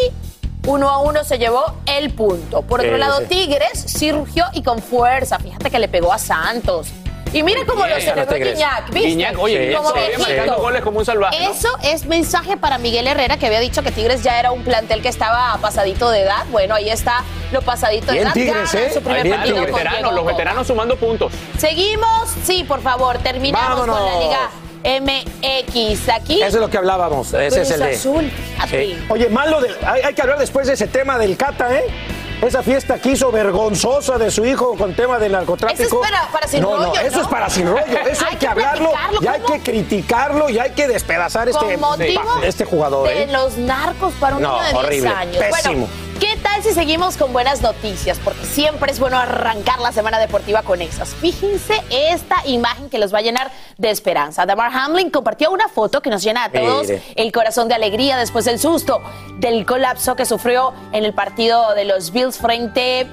[0.68, 2.62] uno a uno se llevó el punto.
[2.62, 3.24] Por otro Sí, lado, sí.
[3.26, 5.38] Tigres sí rugió y con fuerza.
[5.38, 6.88] Fíjate que le pegó a Santos.
[7.32, 8.54] Y mira cómo Bien, lo celebró Tigres.
[8.54, 9.08] Guiñac, ¿viste?
[9.08, 11.50] Guiñac, oye, como marcando goles como un salvaje, ¿no?
[11.50, 15.02] Eso es mensaje para Miguel Herrera, que había dicho que Tigres ya era un plantel
[15.02, 16.44] que estaba pasadito de edad.
[16.50, 18.32] Bueno, ahí está lo pasadito de edad.
[18.32, 18.90] Tigres, ¿eh?
[18.92, 21.32] su primer Bien partido Los veteranos, los veteranos sumando puntos.
[21.58, 24.18] Seguimos, sí, por favor, terminamos con la.
[24.20, 24.50] Liga
[24.84, 26.08] MX.
[26.08, 27.28] Aquí, Eso es lo que hablábamos.
[27.34, 27.94] Ese es Cruz el de.
[27.94, 28.32] Azul.
[28.70, 28.98] Sí.
[29.08, 31.84] Oye, malo de, hay, hay que hablar después de ese tema del Cata, ¿eh?
[32.40, 35.82] Esa fiesta que hizo vergonzosa de su hijo con tema del narcotráfico.
[35.82, 37.22] Eso es para- para sin no, rollo, No, eso ¿no?
[37.22, 37.82] es para sin rollo.
[38.08, 42.00] Eso hay, Hay que, hablarlo y hay que criticarlo y hay que despedazar este, Con
[42.44, 43.08] este jugador.
[43.08, 43.26] de ¿eh?
[43.26, 45.36] los narcos para un No, niño de 10 horrible, años.
[45.36, 45.74] pésimo.
[45.74, 46.07] Bueno, ¿qué
[46.52, 48.18] tal si seguimos con buenas noticias?
[48.22, 51.14] Porque siempre es bueno arrancar la semana deportiva con esas.
[51.14, 54.46] Fíjense esta imagen que los va a llenar de esperanza.
[54.46, 57.02] Damar Hamlin compartió una foto que nos llena a todos Mire.
[57.16, 59.02] el corazón de alegría después del susto
[59.38, 63.06] del colapso que sufrió en el partido de los Bills frente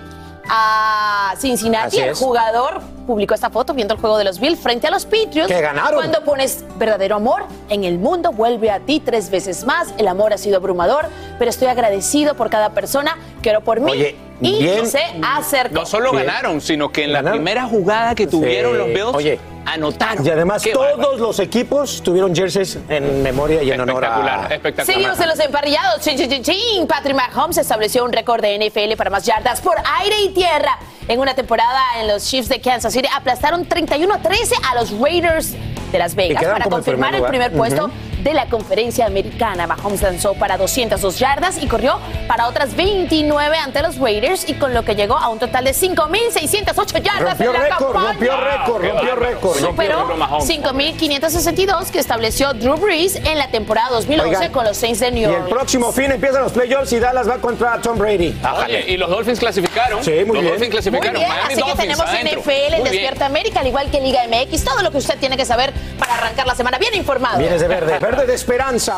[0.50, 2.00] a Cincinnati.
[2.00, 5.48] El jugador publicó esta foto viendo el juego de los Bills frente a los Patriots.
[5.48, 5.96] Que ganaron.
[5.96, 9.94] Cuando pones verdadero amor en el mundo, vuelve a ti tres veces más.
[9.98, 13.92] El amor ha sido abrumador, pero estoy agradecido por cada persona que oró por mí.
[13.92, 14.86] Oye, y bien.
[14.88, 15.76] se acercó.
[15.76, 18.78] No solo ganaron, sino que en la primera jugada que tuvieron Sí.
[18.78, 19.40] los Bills, Oye.
[19.66, 20.26] anotaron.
[20.26, 21.18] Y además Qué todos bárbaro.
[21.18, 24.08] los equipos tuvieron jerseys en memoria y en honor a...
[24.08, 24.86] Espectacular, espectacular.
[24.96, 26.02] Seguimos en los emparrillados.
[26.02, 26.88] Chin, chin, chin.
[26.88, 30.78] Patrick Mahomes estableció un récord de NFL para más yardas por aire y tierra.
[31.08, 34.92] En una temporada en los Chiefs de Kansas City aplastaron 31 a 13 a los
[35.00, 35.54] Raiders
[35.92, 37.92] de Las Vegas para confirmar primer el primer puesto
[38.26, 39.68] de la conferencia americana.
[39.68, 44.74] Mahomes lanzó para 202 yardas y corrió para otras 29 ante los Raiders y con
[44.74, 48.08] lo que llegó a un total de 5.608 yardas Rompió en la récord, campaña.
[48.10, 49.60] rompió récord, rompió récord.
[49.60, 50.50] Superó récord Mahomes.
[50.50, 55.32] 5.562 que estableció Drew Brees en la temporada 2011 Oigan, con los Saints de New
[55.32, 58.36] Y el próximo fin empiezan los playoffs y Dallas va contra Tom Brady.
[58.66, 60.04] Oye, y los Dolphins clasificaron.
[60.04, 60.48] Sí, muy los bien.
[60.48, 62.42] Dolphins Muy bien, Miami así que tenemos adentro.
[62.42, 62.84] NFL en Muy bien.
[62.84, 66.16] Despierta América, al igual que Liga MX, todo lo que usted tiene que saber para
[66.16, 67.38] arrancar la semana bien informado.
[67.38, 68.96] Vienes de verde, verde de esperanza.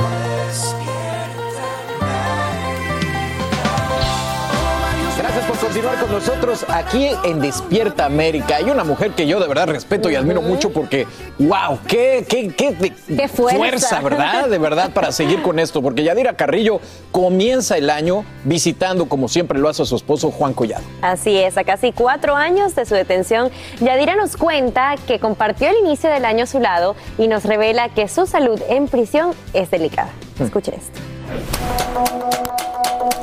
[5.28, 8.56] Gracias por continuar con nosotros aquí en Despierta América.
[8.56, 11.06] Hay una mujer que yo de verdad respeto y admiro mucho porque,
[11.38, 14.00] wow, qué, qué, qué, fuerza.
[14.00, 14.48] ¿verdad?
[14.48, 15.82] De verdad, para seguir con esto.
[15.82, 16.80] Porque Yadira Carrillo
[17.12, 20.86] comienza el año visitando, como siempre lo hace a su esposo Juan Collado.
[21.02, 25.76] Así es, a casi cuatro años de su detención, Yadira nos cuenta que compartió el
[25.80, 29.70] inicio del año a su lado y nos revela que su salud en prisión es
[29.70, 30.10] delicada.
[30.40, 31.02] Escuchen esto.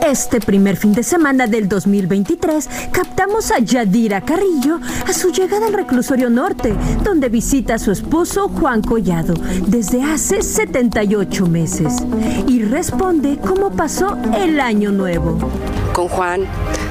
[0.06, 5.72] Este primer fin de semana del 2023 captamos a Yadira Carrillo a su llegada al
[5.72, 9.34] reclusorio norte, donde visita a su esposo Juan Collado
[9.66, 11.94] desde hace 78 meses
[12.46, 15.38] y responde cómo pasó el año nuevo.
[15.92, 16.42] con Juan,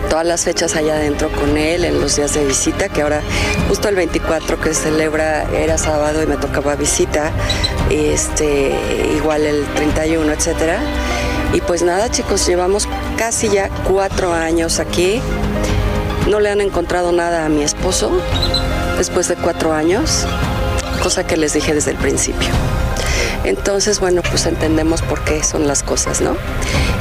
[0.09, 3.21] todas las fechas allá adentro con él, en los días de visita, que ahora
[3.67, 7.31] justo el 24 que celebra era sábado y me tocaba visita,
[7.89, 8.73] este,
[9.17, 10.79] igual el 31, etcétera.
[11.53, 15.21] Y pues nada, chicos, llevamos casi ya cuatro años aquí.
[16.29, 18.11] No le han encontrado nada a mi esposo
[18.97, 20.25] después de cuatro años,
[21.01, 22.49] cosa que les dije desde el principio.
[23.43, 26.35] Entonces, bueno, pues entendemos por qué son las cosas, ¿no?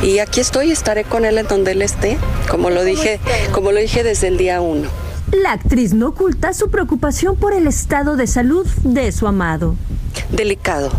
[0.02, 2.18] Y aquí estoy, estaré con él en donde él esté,
[2.50, 3.20] como lo dije,
[3.52, 4.88] como lo dije desde el día uno.
[5.30, 9.76] La actriz no oculta su preocupación por el estado de salud de su amado.
[10.30, 10.90] Delicado,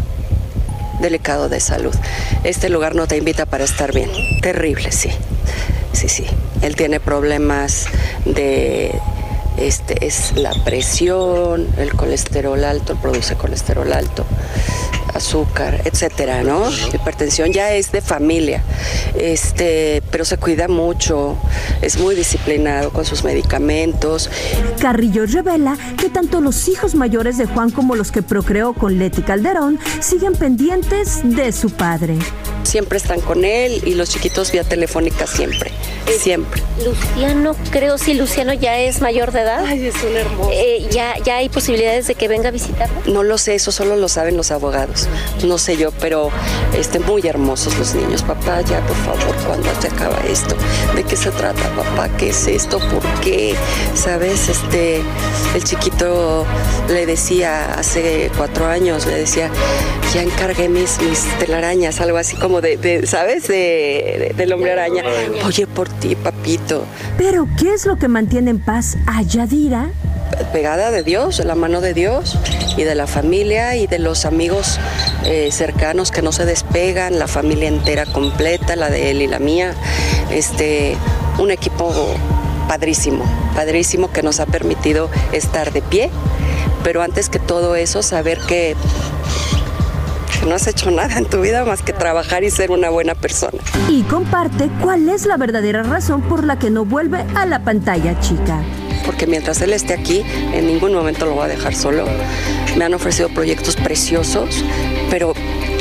[1.01, 1.95] delicado de salud.
[2.43, 4.09] Este lugar no te invita para estar bien.
[4.41, 5.09] Terrible, sí.
[5.93, 6.25] Sí, sí.
[6.61, 7.85] Él tiene problemas
[8.25, 8.91] de
[9.57, 14.25] este es la presión, el colesterol alto, produce colesterol alto,
[15.13, 16.69] azúcar, etcétera, ¿no?
[16.93, 18.63] Hipertensión ya es de familia.
[19.15, 21.37] Este, pero se cuida mucho,
[21.81, 24.29] es muy disciplinado con sus medicamentos.
[24.79, 29.21] Carrillo revela que tanto los hijos mayores de Juan como los que procreó con Leti
[29.21, 32.17] Calderón siguen pendientes de su padre.
[32.63, 35.71] Siempre están con él y los chiquitos vía telefónica siempre,
[36.17, 36.61] siempre.
[36.83, 39.63] Luciano, creo si Luciano ya es mayor de edad.
[39.65, 40.51] Ay, es un hermoso.
[40.91, 42.95] ya, ya hay posibilidades de que venga a visitarlo.
[43.07, 45.07] No lo sé, eso solo lo saben los abogados.
[45.45, 46.29] No sé yo, pero
[46.77, 48.23] este, muy hermosos los niños.
[48.23, 50.55] Papá, ya por favor, ¿cuándo te acaba esto?
[50.95, 52.09] ¿De qué se trata, papá?
[52.17, 52.79] ¿Qué es esto?
[52.79, 53.55] ¿Por qué?
[53.95, 54.49] ¿Sabes?
[54.49, 55.01] Este,
[55.55, 56.45] el chiquito
[56.89, 59.49] le decía hace cuatro años, le decía,
[60.13, 63.47] ya encargué mis, mis telarañas, algo así como de, de, ¿sabes?
[63.47, 63.55] De,
[64.29, 65.03] de- del hombre araña.
[65.45, 66.85] Oye, por ti, papito.
[67.17, 69.89] Pero, ¿qué es lo que mantiene en paz a Yadira?
[70.51, 72.37] pegada de Dios, de la mano de Dios
[72.77, 74.79] y de la familia y de los amigos
[75.25, 79.39] eh, cercanos que no se despegan, la familia entera completa, la de él y la
[79.39, 79.73] mía.
[80.31, 80.95] Este,
[81.37, 81.93] un equipo
[82.67, 86.09] padrísimo, padrísimo que nos ha permitido estar de pie,
[86.83, 88.75] pero antes que todo eso, saber que
[90.39, 93.15] que no has hecho nada en tu vida más que trabajar y ser una buena
[93.15, 93.59] persona.
[93.87, 98.19] Y comparte cuál es la verdadera razón por la que no vuelve a la pantalla
[98.19, 98.63] chica.
[99.13, 100.23] Porque mientras él esté aquí,
[100.53, 102.05] en ningún momento lo voy a dejar solo.
[102.75, 104.65] Me han ofrecido proyectos preciosos,
[105.11, 105.33] pero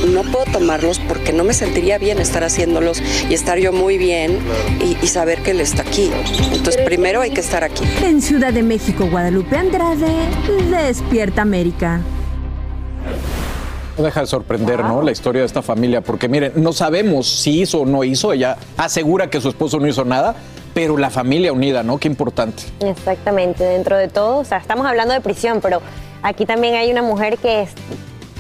[0.06, 4.38] no puedo tomarlos porque no me sentiría bien estar haciéndolos y estar yo muy bien
[4.84, 6.10] y, y saber que él está aquí.
[6.52, 7.84] Entonces primero hay que estar aquí.
[8.04, 10.12] En Ciudad de México, Guadalupe Andrade,
[10.70, 12.02] Despierta América.
[13.96, 15.00] deja de sorprender, ¿no?
[15.00, 18.30] La historia de esta familia, porque miren, no sabemos si hizo o no hizo.
[18.34, 20.36] Ella asegura que su esposo no hizo nada,
[20.74, 21.98] pero la familia unida, ¿no?
[21.98, 22.62] Qué importante.
[22.80, 25.80] Exactamente, dentro de todo, o sea, estamos hablando de prisión, pero
[26.22, 27.72] aquí también hay una mujer que es-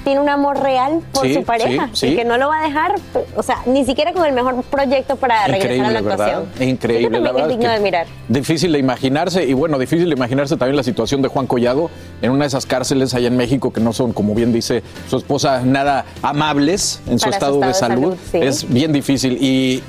[0.04, 2.06] tiene un amor real por Sí, su pareja sí, sí.
[2.08, 2.96] y que no lo va a dejar,
[3.36, 6.28] o sea, ni siquiera con el mejor proyecto para regresar a Increíble, la ¿verdad?
[6.28, 6.68] actuación.
[6.68, 7.50] Increíble, la verdad.
[7.50, 8.06] es digno que de mirar.
[8.28, 11.88] Difícil de imaginarse y bueno, difícil de imaginarse también la situación de Juan Collado
[12.20, 15.18] en una de esas cárceles allá en México que no son, como bien dice su
[15.18, 17.74] esposa, nada amables en su estado, de estado de
[18.08, 18.16] salud.
[18.32, 18.44] salud.
[18.44, 19.84] Es bien difícil y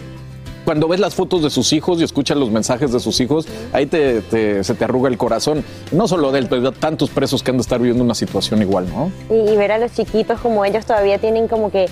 [0.66, 3.86] cuando ves las fotos de sus hijos y escuchas los mensajes de sus hijos, ahí
[3.86, 5.64] te, te- se te arruga el corazón.
[5.92, 8.62] No solo de él, pero de tantos presos que han de estar viviendo una situación
[8.62, 9.12] igual, ¿no?
[9.30, 11.88] Y, y ver a los chiquitos como ellos todavía tienen como que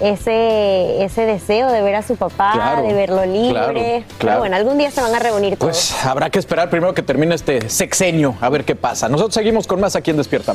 [0.00, 3.50] ese, ese deseo de ver a su papá, Claro, de verlo libre.
[3.52, 5.72] claro, Pero bueno, algún día se van a reunir todos.
[5.92, 9.08] Pues habrá que esperar primero que termine este sexenio, a ver qué pasa.
[9.08, 10.52] Nosotros seguimos con más aquí en Despierta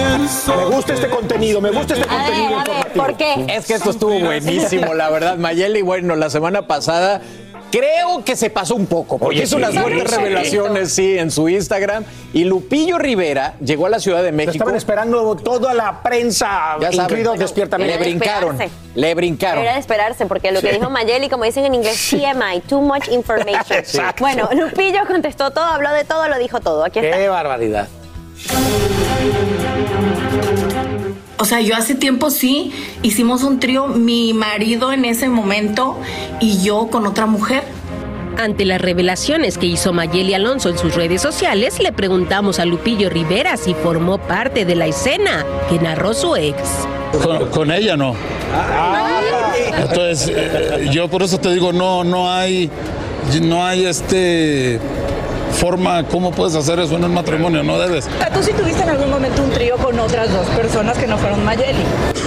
[0.00, 3.04] Me gusta este contenido, me gusta este contenido informativo.
[3.04, 3.46] ¿Por qué?
[3.48, 5.36] Es que esto estuvo buenísimo, la verdad.
[5.36, 7.20] Mayeli, bueno, la semana pasada
[7.70, 10.16] creo que se pasó un poco, porque Oye, hizo sí, unas fuertes sí.
[10.16, 12.04] revelaciones, sí, en su Instagram.
[12.32, 14.52] Y Lupillo Rivera llegó a la Ciudad de México.
[14.52, 17.02] Estaban esperando toda la prensa, Ya saben.
[17.02, 18.58] incluido Despierta Le brincaron,
[18.94, 19.62] le brincaron.
[19.62, 23.08] Era de esperarse, porque lo que dijo Mayeli, como dicen en inglés, TMI, too much
[23.08, 23.64] information.
[23.78, 24.22] Exacto.
[24.22, 26.84] Bueno, Lupillo contestó todo, habló de todo, lo dijo todo.
[26.84, 27.16] Aquí está.
[27.16, 27.88] Qué barbaridad.
[31.38, 32.72] O sea, yo hace tiempo sí
[33.02, 35.98] hicimos un trío, mi marido en ese momento
[36.40, 37.62] y yo con otra mujer.
[38.38, 43.08] Ante las revelaciones que hizo Mayeli Alonso en sus redes sociales, le preguntamos a Lupillo
[43.08, 46.58] Rivera si formó parte de la escena que narró su ex.
[47.22, 48.14] Con, con ella no.
[49.78, 52.70] Entonces, eh, yo por eso te digo, no, no hay,
[53.40, 54.80] no hay este
[55.56, 57.62] forma, ¿cómo puedes hacer eso en un matrimonio?
[57.62, 58.06] No debes.
[58.32, 61.44] ¿Tú sí tuviste en algún momento un trío con otras dos personas que no fueron
[61.44, 61.78] Mayeli?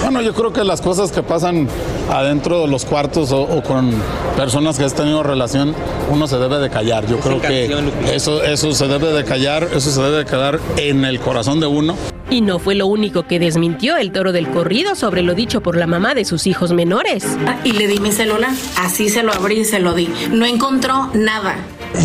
[0.02, 1.68] Bueno, yo creo que las cosas que pasan
[2.10, 3.90] adentro de los cuartos o, o con
[4.36, 5.74] personas que has tenido relación,
[6.10, 7.06] uno se debe de callar.
[7.06, 7.72] Yo creo que
[8.12, 11.66] eso, eso se debe de callar, eso se debe de quedar en el corazón de
[11.66, 11.94] uno.
[12.30, 15.76] Y no fue lo único que desmintió el toro del corrido sobre lo dicho por
[15.76, 17.24] la mamá de sus hijos menores.
[17.46, 20.08] Ah, Y le di mi celular, así se lo abrí y se lo di.
[20.30, 21.56] No encontró nada.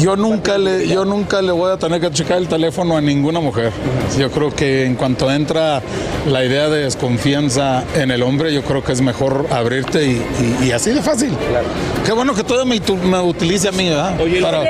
[0.01, 3.39] Yo nunca le, yo nunca le voy a tener que checar el teléfono a ninguna
[3.39, 3.71] mujer.
[4.17, 5.81] Yo creo que en cuanto entra
[6.29, 10.21] la idea de desconfianza en el hombre, yo creo que es mejor abrirte y,
[10.63, 11.29] y- y así de fácil.
[12.05, 14.15] Qué bueno que todo me, me utilice a mí, ¿verdad?
[14.41, 14.63] para,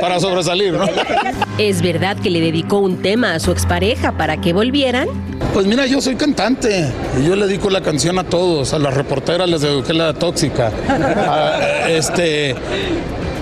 [0.00, 0.84] para sobresalir, ¿no?
[1.58, 5.08] ¿Es verdad que le dedicó un tema a su expareja para que volvieran?
[5.54, 6.86] Pues mira, yo soy cantante
[7.20, 10.70] y yo le dedico la canción a todos, a las reporteras les dediqué la tóxica,
[10.88, 11.58] a,
[11.88, 12.54] este,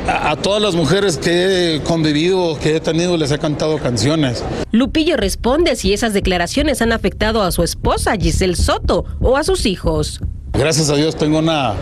[0.08, 4.44] a, a todas las mujeres que he convivido, que he tenido, les he cantado canciones.
[4.72, 9.66] Lupillo responde si esas declaraciones han afectado a su esposa Giselle Soto o a sus
[9.66, 10.20] hijos.
[10.52, 11.74] Gracias a Dios tengo una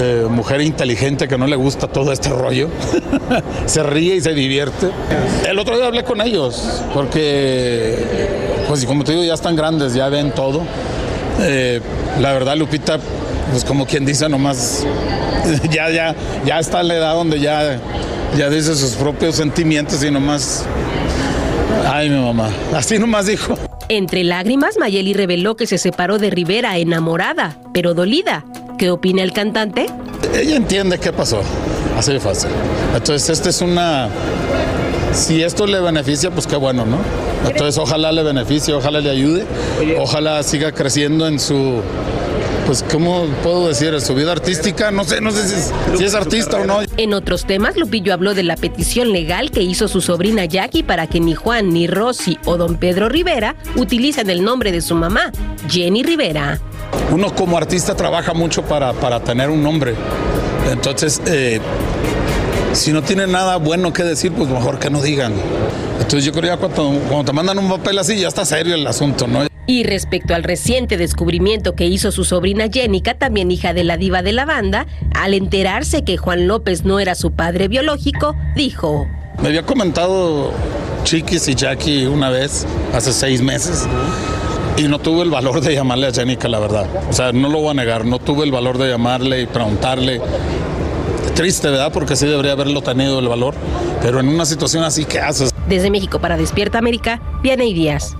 [0.00, 2.68] eh, mujer inteligente que no le gusta todo este rollo.
[3.66, 4.90] se ríe y se divierte.
[5.46, 7.98] El otro día hablé con ellos porque,
[8.68, 10.62] pues como te digo, ya están grandes, ya ven todo.
[11.40, 11.80] Eh,
[12.20, 12.98] la verdad, Lupita,
[13.50, 14.84] pues como quien dice, nomás
[15.70, 16.14] ya, ya,
[16.44, 17.78] ya está la edad donde ya,
[18.36, 20.64] ya dice sus propios sentimientos y nomás...
[21.86, 22.50] Ay, mi mamá.
[22.74, 23.58] Así nomás dijo.
[23.88, 28.44] Entre lágrimas, Mayeli reveló que se separó de Rivera enamorada, pero dolida.
[28.78, 29.86] ¿Qué opina el cantante?
[30.34, 31.42] Ella entiende qué pasó.
[31.96, 32.50] Así de fácil.
[32.94, 34.08] Entonces, esta es una.
[35.12, 36.98] Si esto le beneficia, pues qué bueno, ¿no?
[37.46, 39.44] Entonces, ojalá le beneficie, ojalá le ayude,
[39.98, 41.82] ojalá siga creciendo en su.
[42.66, 44.00] Pues, ¿cómo puedo decir?
[44.00, 44.90] Su vida artística.
[44.90, 46.80] No sé, no sé si es, si es artista o no.
[46.96, 51.06] En otros temas, Lupillo habló de la petición legal que hizo su sobrina Jackie para
[51.06, 55.32] que ni Juan, ni Rosy o don Pedro Rivera utilicen el nombre de su mamá,
[55.68, 56.60] Jenny Rivera.
[57.10, 59.94] Uno como artista trabaja mucho para, para tener un nombre.
[60.70, 61.60] Entonces, eh,
[62.72, 65.32] si no tiene nada bueno que decir, pues mejor que no digan.
[65.98, 68.74] Entonces yo creo que ya cuando, cuando te mandan un papel así, ya está serio
[68.74, 69.51] el asunto, ¿no?
[69.72, 74.20] Y respecto al reciente descubrimiento que hizo su sobrina Jenica, también hija de la diva
[74.20, 79.08] de la banda, al enterarse que Juan López no era su padre biológico, dijo,
[79.40, 80.52] Me había comentado
[81.04, 83.88] Chiquis y Jackie una vez, hace seis meses,
[84.76, 86.86] y no tuve el valor de llamarle a Jenica, la verdad.
[87.08, 90.20] O sea, no lo voy a negar, no tuve el valor de llamarle y preguntarle.
[91.34, 91.90] Triste, ¿verdad?
[91.90, 93.54] Porque sí debería haberlo tenido el valor,
[94.02, 95.50] pero en una situación así, ¿qué haces?
[95.66, 98.16] desde México para Despierta América, Vianey Díaz.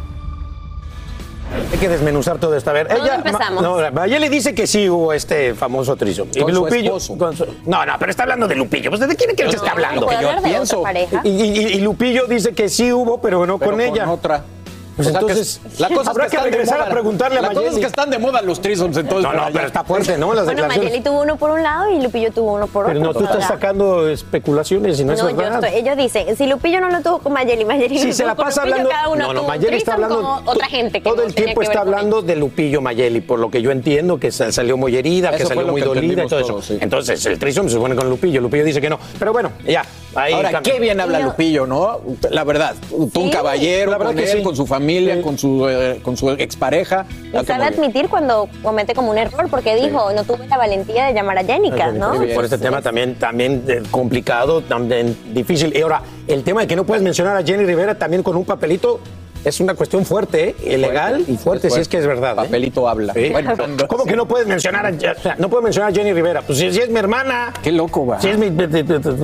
[1.73, 2.71] Hay que desmenuzar todo esto.
[2.71, 3.15] A ver, ¿Dónde ella.
[3.17, 3.63] empezamos?
[3.63, 6.27] No, Mayeli dice que sí hubo este famoso trizo.
[6.35, 6.97] Y Con su Lupillo.
[6.97, 7.19] esposo.
[7.19, 8.91] con su- no, no, pero está hablando de Lupillo.
[8.91, 10.11] Pues, ¿De quién quiere que No, esté hablando?
[10.11, 10.79] yo hablar de pienso.
[10.81, 11.21] otra pareja.
[11.25, 14.11] Y, y- y Lupillo dice que sí hubo, pero no Pero con ella.
[14.11, 14.45] otra.
[14.97, 16.89] Pues O sea, que entonces, la cosa es habrá que, regresar moda.
[16.89, 19.25] a preguntarle a La cosa es que están de moda los trisoms, entonces.
[19.33, 20.35] No, no, pero está fuerte, ¿no?
[20.35, 20.67] Las Bueno.
[20.69, 23.13] Mayeli tuvo uno por un lado y Lupillo tuvo uno por Pero otro.
[23.13, 23.49] no, tú estás ¿verdad?
[23.49, 25.65] sacando especulaciones y no, No, es yo verdad.
[25.65, 28.33] estoy, ellos dicen, si Lupillo no lo tuvo con Mayeli, Mayeli Si lo se la
[28.35, 28.91] tuvo con pasa Lupillo, hablando.
[28.91, 30.21] cada uno no, no, Mayeli está hablando.
[30.23, 33.39] con otra gente que Todo no el tiempo está con hablando de Lupillo Mayeli, por
[33.39, 36.25] lo que yo entiendo que sa- salió muy herida, que Eso salió muy que dolida
[36.25, 36.75] y todo eso.
[36.81, 38.41] Entonces, el trisom se supone con Lupillo.
[38.41, 38.99] Lupillo dice que no.
[39.19, 39.85] Pero bueno, ya.
[40.15, 42.01] Ahora, qué bien habla Yo- Lupillo, ¿no?
[42.31, 42.75] La verdad,
[43.15, 44.43] tú un caballero, La verdad con que él, sí.
[44.45, 44.82] con su familia,
[45.23, 47.07] con su eh, con su expareja.
[47.33, 51.15] Y sabe admitir cuando comete como un error, porque dijo, no tuve la valentía de
[51.15, 52.13] llamar a Jenica, ¿no?
[52.35, 55.77] Por este tema también, también eh, complicado, también difícil.
[55.77, 58.45] Y ahora, el tema de que no puedes mencionar a Jenny Rivera también con un
[58.45, 59.01] papelito
[59.45, 60.57] es una cuestión fuerte, ¿eh?
[60.75, 62.33] ilegal y fuerte, si es que es verdad.
[62.33, 62.37] ¿eh?
[62.37, 63.13] Papelito habla.
[63.13, 63.31] Sí.
[63.31, 63.53] Bueno,
[63.89, 66.43] ¿Cómo que no puedes mencionar a, o sea, no puedo mencionar a Jenny Rivera?
[66.43, 67.53] Pues si, si es mi hermana.
[67.63, 68.21] Qué loco, va.
[68.21, 68.51] Si es mi.
[68.51, 68.69] No,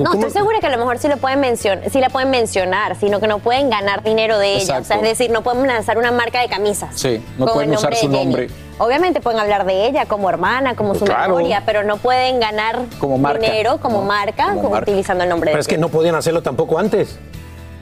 [0.05, 0.25] ¿cómo?
[0.25, 3.19] estoy segura que a lo mejor sí lo pueden mencionar, sí la pueden mencionar, sino
[3.19, 4.79] que no pueden ganar dinero de ella.
[4.79, 6.99] O sea, es decir, no pueden lanzar una marca de camisas.
[6.99, 8.49] Sí, no pueden usar su nombre.
[8.81, 11.35] Obviamente pueden hablar de ella como hermana, como su Claro.
[11.35, 13.45] memoria, pero no pueden ganar Como marca.
[13.45, 14.89] dinero como marca como como marca.
[14.89, 17.19] utilizando el nombre Pero de es que no podían hacerlo tampoco antes.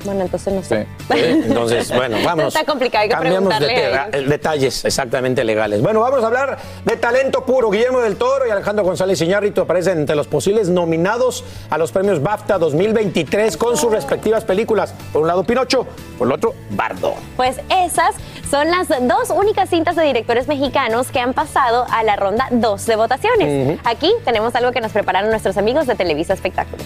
[0.06, 0.88] Bueno, entonces no sé.
[1.10, 1.44] ¿Eh?
[1.48, 2.48] Entonces, bueno, vamos.
[2.56, 3.68] Está complicado, hay que Cambiamos de
[4.12, 5.82] te- detalles exactamente legales.
[5.82, 7.70] Bueno, vamos a hablar de talento puro.
[7.70, 12.22] Guillermo del Toro y Alejandro González Iñárritu aparecen entre los posibles nominados a los premios
[12.22, 14.94] BAFTA 2023 con sus respectivas películas.
[15.12, 15.88] Por un lado, Pinocho,
[16.18, 17.16] por el otro, Bardo.
[17.36, 18.16] Pues esas
[18.50, 22.86] son las dos únicas cintas de directores mexicanos que han pasado a la ronda 2
[22.86, 23.80] de votaciones.
[23.84, 26.86] Aquí tenemos algo que nos prepararon nuestros amigos de Televisa Espectáculos.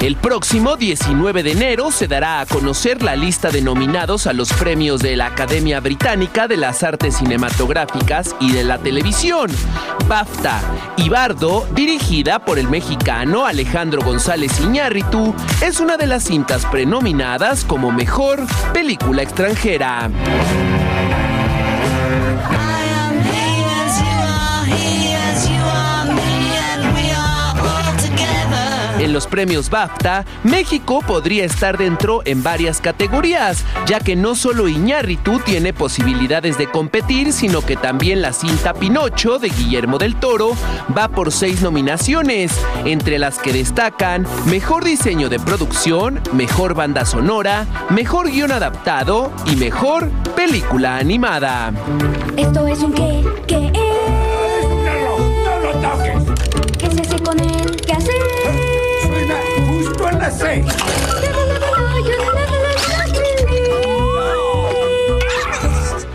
[0.00, 4.52] El próximo 19 de enero se dará a conocer la lista de nominados a los
[4.52, 9.50] premios de la Academia Británica de las Artes Cinematográficas y de la Televisión,
[10.06, 10.60] BAFTA
[10.96, 17.64] y Bardo, dirigida por el mexicano Alejandro González Iñárritu, es una de las cintas prenominadas
[17.64, 20.10] como mejor película extranjera.
[29.06, 34.66] En los premios BAFTA, México podría estar dentro en varias categorías, ya que no solo
[34.66, 40.56] Iñárritu tiene posibilidades de competir, sino que también la cinta Pinocho de Guillermo del Toro
[40.98, 42.52] va por seis nominaciones,
[42.84, 49.54] entre las que destacan Mejor Diseño de Producción, Mejor Banda Sonora, Mejor Guión Adaptado y
[49.54, 51.72] Mejor Película Animada.
[52.36, 54.35] Esto es un qué, qué es.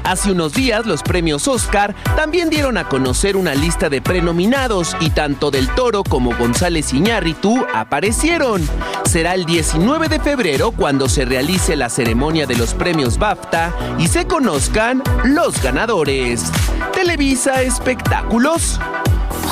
[0.04, 5.12] Hace unos días los premios Oscar también dieron a conocer una lista de prenominados y
[5.12, 8.62] tanto Del Toro como González Iñárritu aparecieron.
[9.06, 14.10] Será el 19 de febrero cuando se realice la ceremonia de los premios BAFTA y
[14.10, 16.52] se conozcan los ganadores.
[16.94, 18.78] Televisa Espectáculos,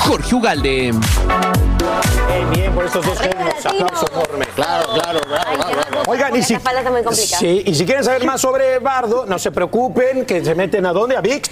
[0.00, 0.92] Jorge Ugalde.
[2.32, 3.66] Bien, bien, por estos dos genios.
[3.66, 4.46] Aplauso enorme.
[4.54, 5.50] Claro, claro, claro.
[5.56, 5.89] claro.
[6.06, 7.38] Oigan, y si, Esta falda está muy complicada.
[7.38, 10.92] sí, y si quieren saber más sobre Bardo, no se preocupen, que se meten a
[10.92, 11.48] dónde, a VIX.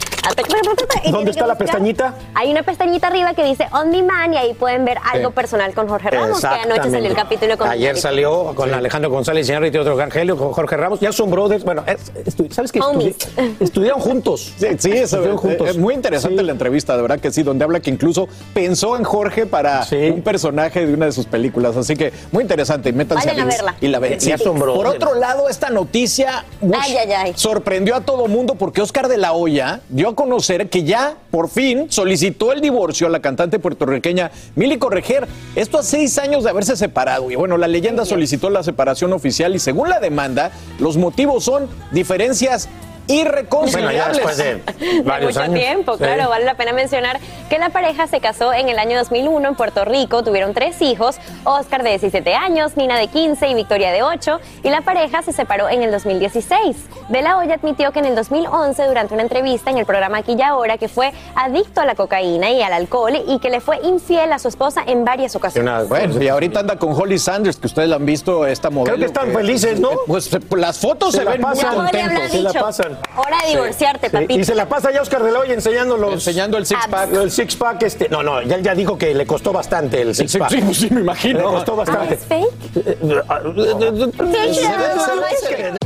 [1.10, 2.14] ¿Dónde está la pestañita?
[2.34, 5.88] Hay una pestañita arriba que dice On Demand y ahí pueden ver algo personal con
[5.88, 9.80] Jorge Ramos, que anoche salió el capítulo con Ayer salió con Alejandro González Iñárritu y
[9.80, 11.00] otro Angelio, con Jorge Ramos.
[11.00, 11.64] Ya son brothers.
[11.64, 12.80] Bueno, es- estu- ¿sabes qué?
[12.80, 13.14] Estudi-
[13.60, 14.52] estudiaron juntos.
[14.58, 15.68] Sí, sí, eso, juntos.
[15.68, 19.04] es muy interesante la entrevista, de verdad que sí, donde habla que incluso pensó en
[19.04, 21.76] Jorge para un personaje de una de sus películas.
[21.76, 22.92] Así que muy interesante.
[22.92, 23.74] Métanse Vayan a ViX verla.
[23.80, 24.20] Y la ven.
[24.40, 24.76] Asombroso.
[24.76, 27.32] Por otro lado, esta noticia ush, Ay, ay, ay.
[27.36, 31.48] sorprendió a todo mundo porque Oscar de la Hoya dio a conocer que ya por
[31.48, 35.26] fin solicitó el divorcio a la cantante puertorriqueña Mili Correger.
[35.54, 37.30] Esto a seis años de haberse separado.
[37.30, 41.68] Y bueno, la leyenda solicitó la separación oficial y según la demanda, los motivos son
[41.92, 42.68] diferencias
[43.08, 43.72] irreconciliables.
[43.72, 44.54] Bueno, ya después de
[44.94, 45.58] de varios mucho años.
[45.58, 46.04] tiempo, Sí.
[46.04, 46.28] claro.
[46.28, 49.84] Vale la pena mencionar que la pareja se casó en el año 2001 en Puerto
[49.84, 54.38] Rico, tuvieron tres hijos, Oscar de 17 años, Nina de 15 y Victoria de 8,
[54.62, 56.76] y la pareja se separó en el 2016.
[57.08, 60.34] De la Hoya admitió que en el 2011, durante una entrevista en el programa Aquí
[60.38, 63.78] y Ahora, que fue adicto a la cocaína y al alcohol y que le fue
[63.82, 65.88] infiel a su esposa en varias ocasiones.
[65.88, 68.94] Bueno, y ahorita anda con Holly Sanders, que ustedes la han visto, esta modelo.
[68.96, 69.90] Creo que están felices, ¿no?
[70.06, 71.74] Pues las fotos se, Se la ven muy pasan.
[71.74, 72.30] contentos.
[72.30, 72.97] Se la pasan.
[73.16, 74.40] Hora de divorciarte, Sí, papito.
[74.40, 76.14] Y se la pasa ya Oscar de la Hoya enseñándolos.
[76.14, 77.12] Enseñando el six pack.
[77.12, 78.08] El six pack, este.
[78.08, 80.50] No, no, ya, ya dijo que le costó bastante el six six- pack.
[80.50, 81.38] sí, sí, me imagino.
[81.38, 82.18] Le costó bastante.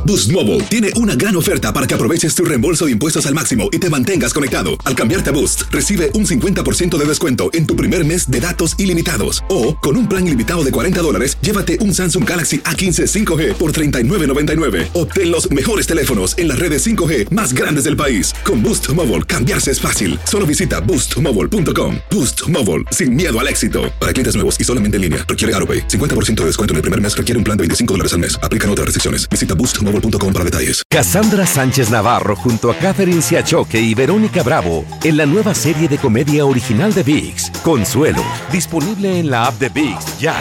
[0.05, 3.69] Boost Mobile tiene una gran oferta para que aproveches tu reembolso de impuestos al máximo
[3.73, 4.71] y te mantengas conectado.
[4.85, 8.75] Al cambiarte a Boost, recibe un 50% de descuento en tu primer mes de datos
[8.79, 9.43] ilimitados.
[9.49, 13.73] O, con un plan ilimitado de 40 dólares, llévate un Samsung Galaxy A15 5G por
[13.73, 14.89] $39.99.
[14.95, 18.35] Obtén los mejores teléfonos en las redes 5G más grandes del país.
[18.45, 20.19] Con Boost Mobile, cambiarse es fácil.
[20.25, 21.97] Solo visita boostmobile.com.
[22.11, 23.83] Boost Mobile, sin miedo al éxito.
[24.01, 25.87] Para clientes nuevos y solamente en línea, requiere AroPay.
[25.87, 28.37] 50% de descuento en el primer mes requiere un plan de 25 dólares al mes.
[28.43, 29.29] Aplican otras restricciones.
[29.29, 30.83] Visita boostmobile.com para detalles.
[30.91, 35.99] Cassandra Sánchez Navarro junto a Catherine Siachoque y Verónica Bravo en la nueva serie de
[35.99, 40.37] comedia original de VIX, Consuelo, disponible en la app de VIX ya.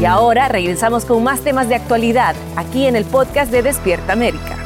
[0.00, 4.58] Y ahora regresamos con más temas de actualidad aquí en el podcast de Despierta América.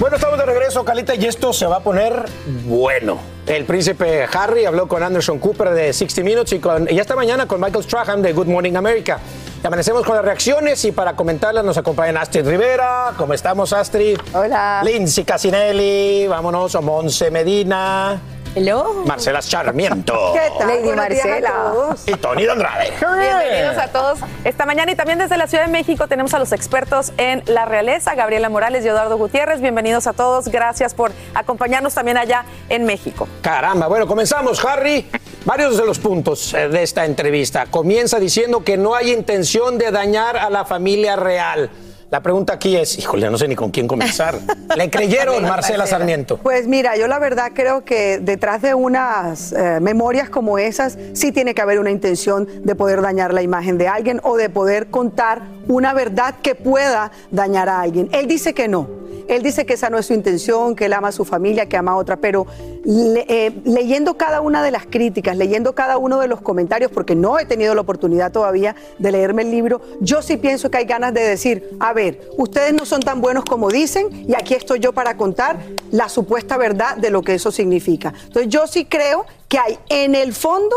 [0.00, 2.24] Bueno, estamos de regreso, Calita, y esto se va a poner
[2.64, 3.20] bueno.
[3.46, 7.46] El príncipe Harry habló con Anderson Cooper de 60 Minutes y, con, y esta mañana
[7.46, 9.20] con Michael Strahan de Good Morning America.
[9.62, 13.12] Y amanecemos con las reacciones y para comentarlas nos acompañan Astrid Rivera.
[13.18, 14.18] ¿Cómo estamos, Astrid?
[14.32, 14.80] Hola.
[14.82, 18.18] Lindsay Casinelli, vámonos, o Monse Medina.
[18.54, 19.04] Hello.
[19.06, 20.14] Marcela Charmiento.
[20.32, 20.66] ¿Qué tal?
[20.66, 21.94] Lady Marcela.
[22.06, 22.92] Y Tony de Andrade.
[22.98, 26.52] Bienvenidos a todos esta mañana y también desde la Ciudad de México tenemos a los
[26.52, 29.60] expertos en la realeza, Gabriela Morales y Eduardo Gutiérrez.
[29.60, 33.28] Bienvenidos a todos, gracias por acompañarnos también allá en México.
[33.42, 35.06] Caramba, bueno, comenzamos, Harry.
[35.50, 37.66] Varios de los puntos eh, de esta entrevista.
[37.66, 41.68] Comienza diciendo que no hay intención de dañar a la familia real.
[42.08, 44.38] La pregunta aquí es, híjole, no sé ni con quién comenzar.
[44.76, 46.36] ¿Le creyeron, Marcela Sarmiento?
[46.36, 51.32] Pues mira, yo la verdad creo que detrás de unas eh, memorias como esas sí
[51.32, 54.86] tiene que haber una intención de poder dañar la imagen de alguien o de poder
[54.86, 58.08] contar una verdad que pueda dañar a alguien.
[58.12, 59.00] Él dice que no.
[59.30, 61.76] Él dice que esa no es su intención, que él ama a su familia, que
[61.76, 62.48] ama a otra, pero
[62.84, 67.38] eh, leyendo cada una de las críticas, leyendo cada uno de los comentarios, porque no
[67.38, 71.14] he tenido la oportunidad todavía de leerme el libro, yo sí pienso que hay ganas
[71.14, 74.92] de decir, a ver, ustedes no son tan buenos como dicen y aquí estoy yo
[74.92, 75.60] para contar
[75.92, 78.12] la supuesta verdad de lo que eso significa.
[78.26, 80.74] Entonces yo sí creo que hay en el fondo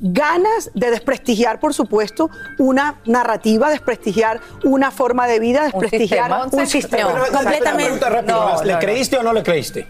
[0.00, 7.12] ganas de desprestigiar, por supuesto, una narrativa, desprestigiar una forma de vida, desprestigiar un sistema.
[7.12, 8.64] No, más.
[8.64, 8.78] ¿Le no, no.
[8.80, 9.86] creíste o no le creíste?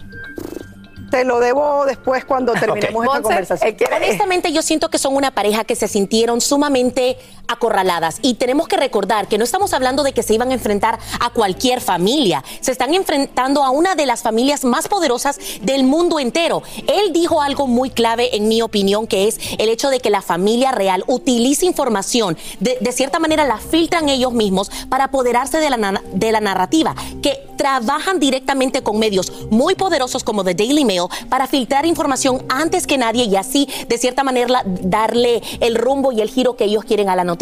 [1.11, 3.75] Te lo debo después cuando terminemos esta conversación.
[3.95, 7.17] Honestamente, yo siento que son una pareja que se sintieron sumamente
[7.47, 8.19] acorraladas.
[8.21, 11.29] Y tenemos que recordar que no estamos hablando de que se iban a enfrentar a
[11.29, 12.43] cualquier familia.
[12.61, 16.63] Se están enfrentando a una de las familias más poderosas del mundo entero.
[16.87, 20.21] Él dijo algo muy clave, en mi opinión, que es el hecho de que la
[20.21, 25.69] familia real utiliza información, de, de cierta manera la filtran ellos mismos para apoderarse de
[25.69, 31.03] la, de la narrativa, que trabajan directamente con medios muy poderosos como The Daily Mail
[31.29, 36.21] para filtrar información antes que nadie y así, de cierta manera, darle el rumbo y
[36.21, 37.34] el giro que ellos quieren a la noticia.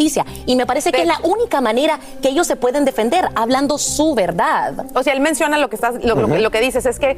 [0.46, 4.14] Y me parece que es la única manera que ellos se pueden defender, hablando su
[4.14, 4.86] verdad.
[4.94, 6.36] O sea, él menciona lo que, estás, lo, lo- Ujú.
[6.36, 7.16] lo que dices, es que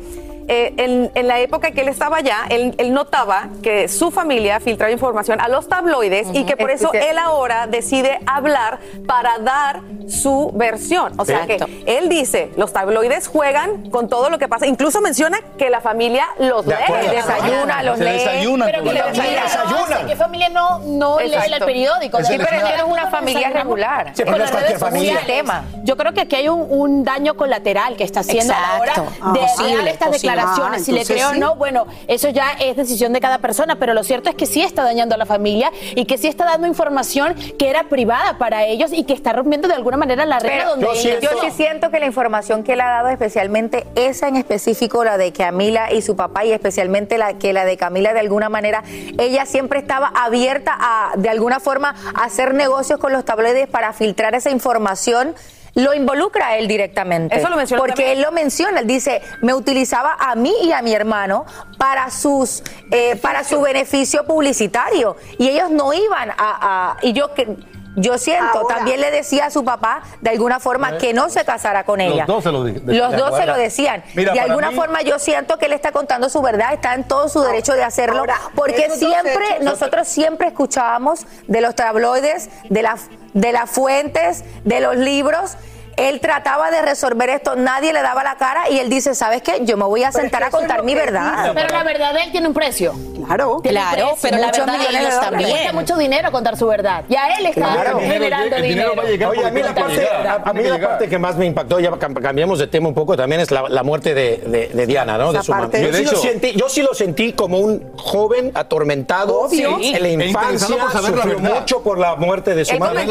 [0.49, 4.61] eh, en, en la época que él estaba allá, él, él notaba que su familia
[4.61, 9.39] filtraba información a los tabloides y que por eso Especial- él ahora decide hablar para
[9.39, 11.13] dar su versión.
[11.19, 11.67] O sea Exacto.
[11.67, 15.81] que él dice, los tabloides juegan con todo lo que pasa, incluso menciona que la
[15.81, 17.11] familia los De lee, acuerdo.
[17.11, 18.05] desayuna, los lee.
[18.13, 19.43] desayunan pero que la le familia.
[19.43, 20.07] Desayunan.
[20.07, 22.23] ¿Qué familia no, no lee el periódico?
[22.23, 24.13] Sí, pero es una familia regular.
[24.15, 25.21] Sí, pero con no es cualquier familia.
[25.21, 25.45] sociales.
[25.85, 29.11] Yo creo que aquí hay un, un daño colateral que está haciendo ahora Exacto.
[29.33, 30.13] de Ah, posible, estas posible.
[30.13, 30.36] declaraciones.
[30.39, 33.95] Ah, si le creo o no, bueno, eso ya es decisión de cada persona, pero
[33.95, 36.67] lo cierto es que sí está dañando a la familia y que sí está dando
[36.67, 40.57] información que era privada para ellos y que está rompiendo de alguna manera la regla
[40.59, 44.29] Pero donde yo, ellos sí siento que la información que él ha dado, especialmente esa
[44.29, 48.13] en específico, la de Camila y su papá, y especialmente la que la de Camila
[48.13, 48.83] de alguna manera,
[49.19, 53.93] ella siempre estaba abierta a, de alguna forma, a hacer negocios con los tabloides para
[53.93, 55.35] filtrar esa información.
[55.77, 57.37] Lo involucra a él directamente.
[57.37, 58.17] Eso lo menciona Porque también.
[58.19, 61.45] él lo menciona, él dice, me utilizaba a mí y a mi hermano
[61.79, 65.17] para sus eh, para su beneficio publicitario.
[65.39, 67.57] Y ellos no iban a, a- y yo que
[67.99, 71.45] yo siento, Ahora- también le decía a su papá de alguna forma que no se
[71.47, 72.25] casara con Los ella.
[72.27, 74.03] dos se lo de- Los de dos se lo decían.
[74.15, 77.05] Mira, de alguna mí- forma yo siento que él está contando su verdad, está en
[77.05, 82.51] todo su derecho de hacerlo, ahora, porque siempre, hechos- nosotros siempre escuchábamos de los tabloides,
[82.69, 82.99] de, la,
[83.37, 85.57] de las fuentes, de los libros.
[85.97, 89.61] Él trataba de resolver esto, nadie le daba la cara y él dice, ¿sabes qué?
[89.63, 91.53] Yo me voy a sentar a contar mi verdad.
[91.55, 92.95] Pero la verdad de él tiene un precio.
[93.27, 93.61] Claro.
[93.63, 95.21] Claro, pero la verdad ellos de dólares.
[95.21, 95.51] también.
[95.51, 97.05] Cuesta mucho dinero contar su verdad.
[97.09, 97.99] Y a él está Claro.
[97.99, 98.93] generando dinero.
[99.31, 101.91] Oye, a mí la parte, a, a mí la parte que más me impactó, ya
[101.93, 105.33] cam- cambiamos de tema un poco, también es la, muerte de, Diana, ¿no?
[105.33, 105.71] De su mamá.
[105.73, 109.79] Yo, sí lo sentí, yo sí lo sentí como un joven atormentado Obvio.
[109.81, 113.07] en la E infancia, sufrió mucho por la muerte de su madre.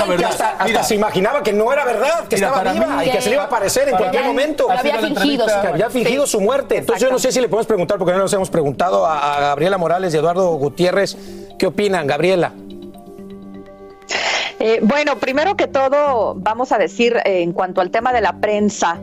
[0.59, 3.43] hasta, se imaginaba que no era verdad, que estaba viva y que se le iba
[3.43, 4.69] a aparecer en cualquier momento.
[4.69, 5.45] Había fingido.
[5.47, 6.77] Había fingido su muerte.
[6.77, 9.39] Entonces yo no sé si le podemos preguntar, porque no nos hemos preguntado a, a
[9.41, 11.17] Gabriela Morales y Eduardo Gutiérrez,
[11.57, 12.53] ¿qué opinan, Gabriela?
[14.59, 18.39] Eh, bueno, primero que todo, vamos a decir eh, en cuanto al tema de la
[18.39, 18.99] prensa.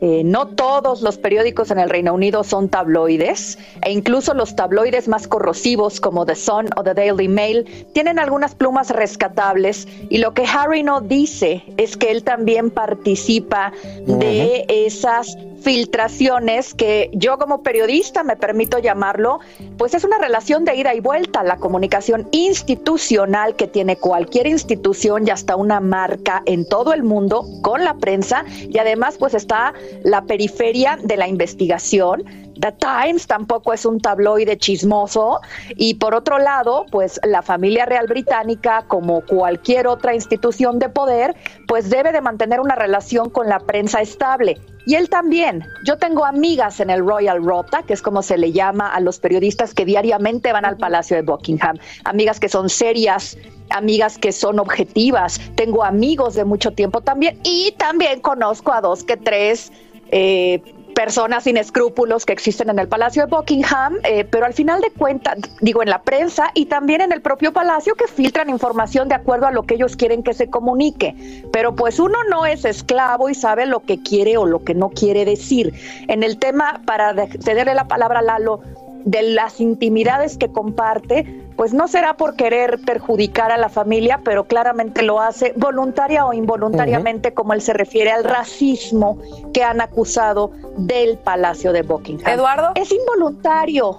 [0.00, 5.08] Eh, no todos los periódicos en el Reino Unido son tabloides e incluso los tabloides
[5.08, 9.86] más corrosivos como The Sun o The Daily Mail tienen algunas plumas rescatables.
[10.10, 13.72] Y lo que Harry no dice es que él también participa
[14.06, 19.40] de esas filtraciones que yo como periodista me permito llamarlo,
[19.78, 25.26] pues es una relación de ida y vuelta, la comunicación institucional que tiene cualquier institución
[25.26, 28.44] y hasta una marca en todo el mundo con la prensa.
[28.68, 29.72] Y además pues está
[30.02, 32.24] la periferia de la investigación.
[32.60, 35.40] The Times tampoco es un tabloide chismoso
[35.76, 41.34] y por otro lado, pues la familia real británica, como cualquier otra institución de poder,
[41.66, 44.60] pues debe de mantener una relación con la prensa estable.
[44.86, 45.64] Y él también.
[45.86, 49.18] Yo tengo amigas en el Royal Rota, que es como se le llama a los
[49.18, 51.78] periodistas que diariamente van al Palacio de Buckingham.
[52.04, 53.38] Amigas que son serias,
[53.70, 55.40] amigas que son objetivas.
[55.54, 57.40] Tengo amigos de mucho tiempo también.
[57.44, 59.72] Y también conozco a dos que tres
[60.10, 60.60] eh,
[60.94, 64.90] personas sin escrúpulos que existen en el Palacio de Buckingham, eh, pero al final de
[64.90, 69.14] cuentas, digo, en la prensa y también en el propio palacio que filtran información de
[69.16, 71.42] acuerdo a lo que ellos quieren que se comunique.
[71.52, 74.90] Pero pues uno no es esclavo y sabe lo que quiere o lo que no
[74.90, 75.74] quiere decir.
[76.08, 78.60] En el tema, para de- cederle la palabra a Lalo,
[79.04, 84.44] de las intimidades que comparte, pues no será por querer perjudicar a la familia, pero
[84.44, 89.18] claramente lo hace voluntaria o involuntariamente, como él se refiere al racismo
[89.52, 92.32] que han acusado del Palacio de Buckingham.
[92.32, 92.72] Eduardo.
[92.74, 93.98] Es involuntario.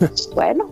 [0.34, 0.70] bueno.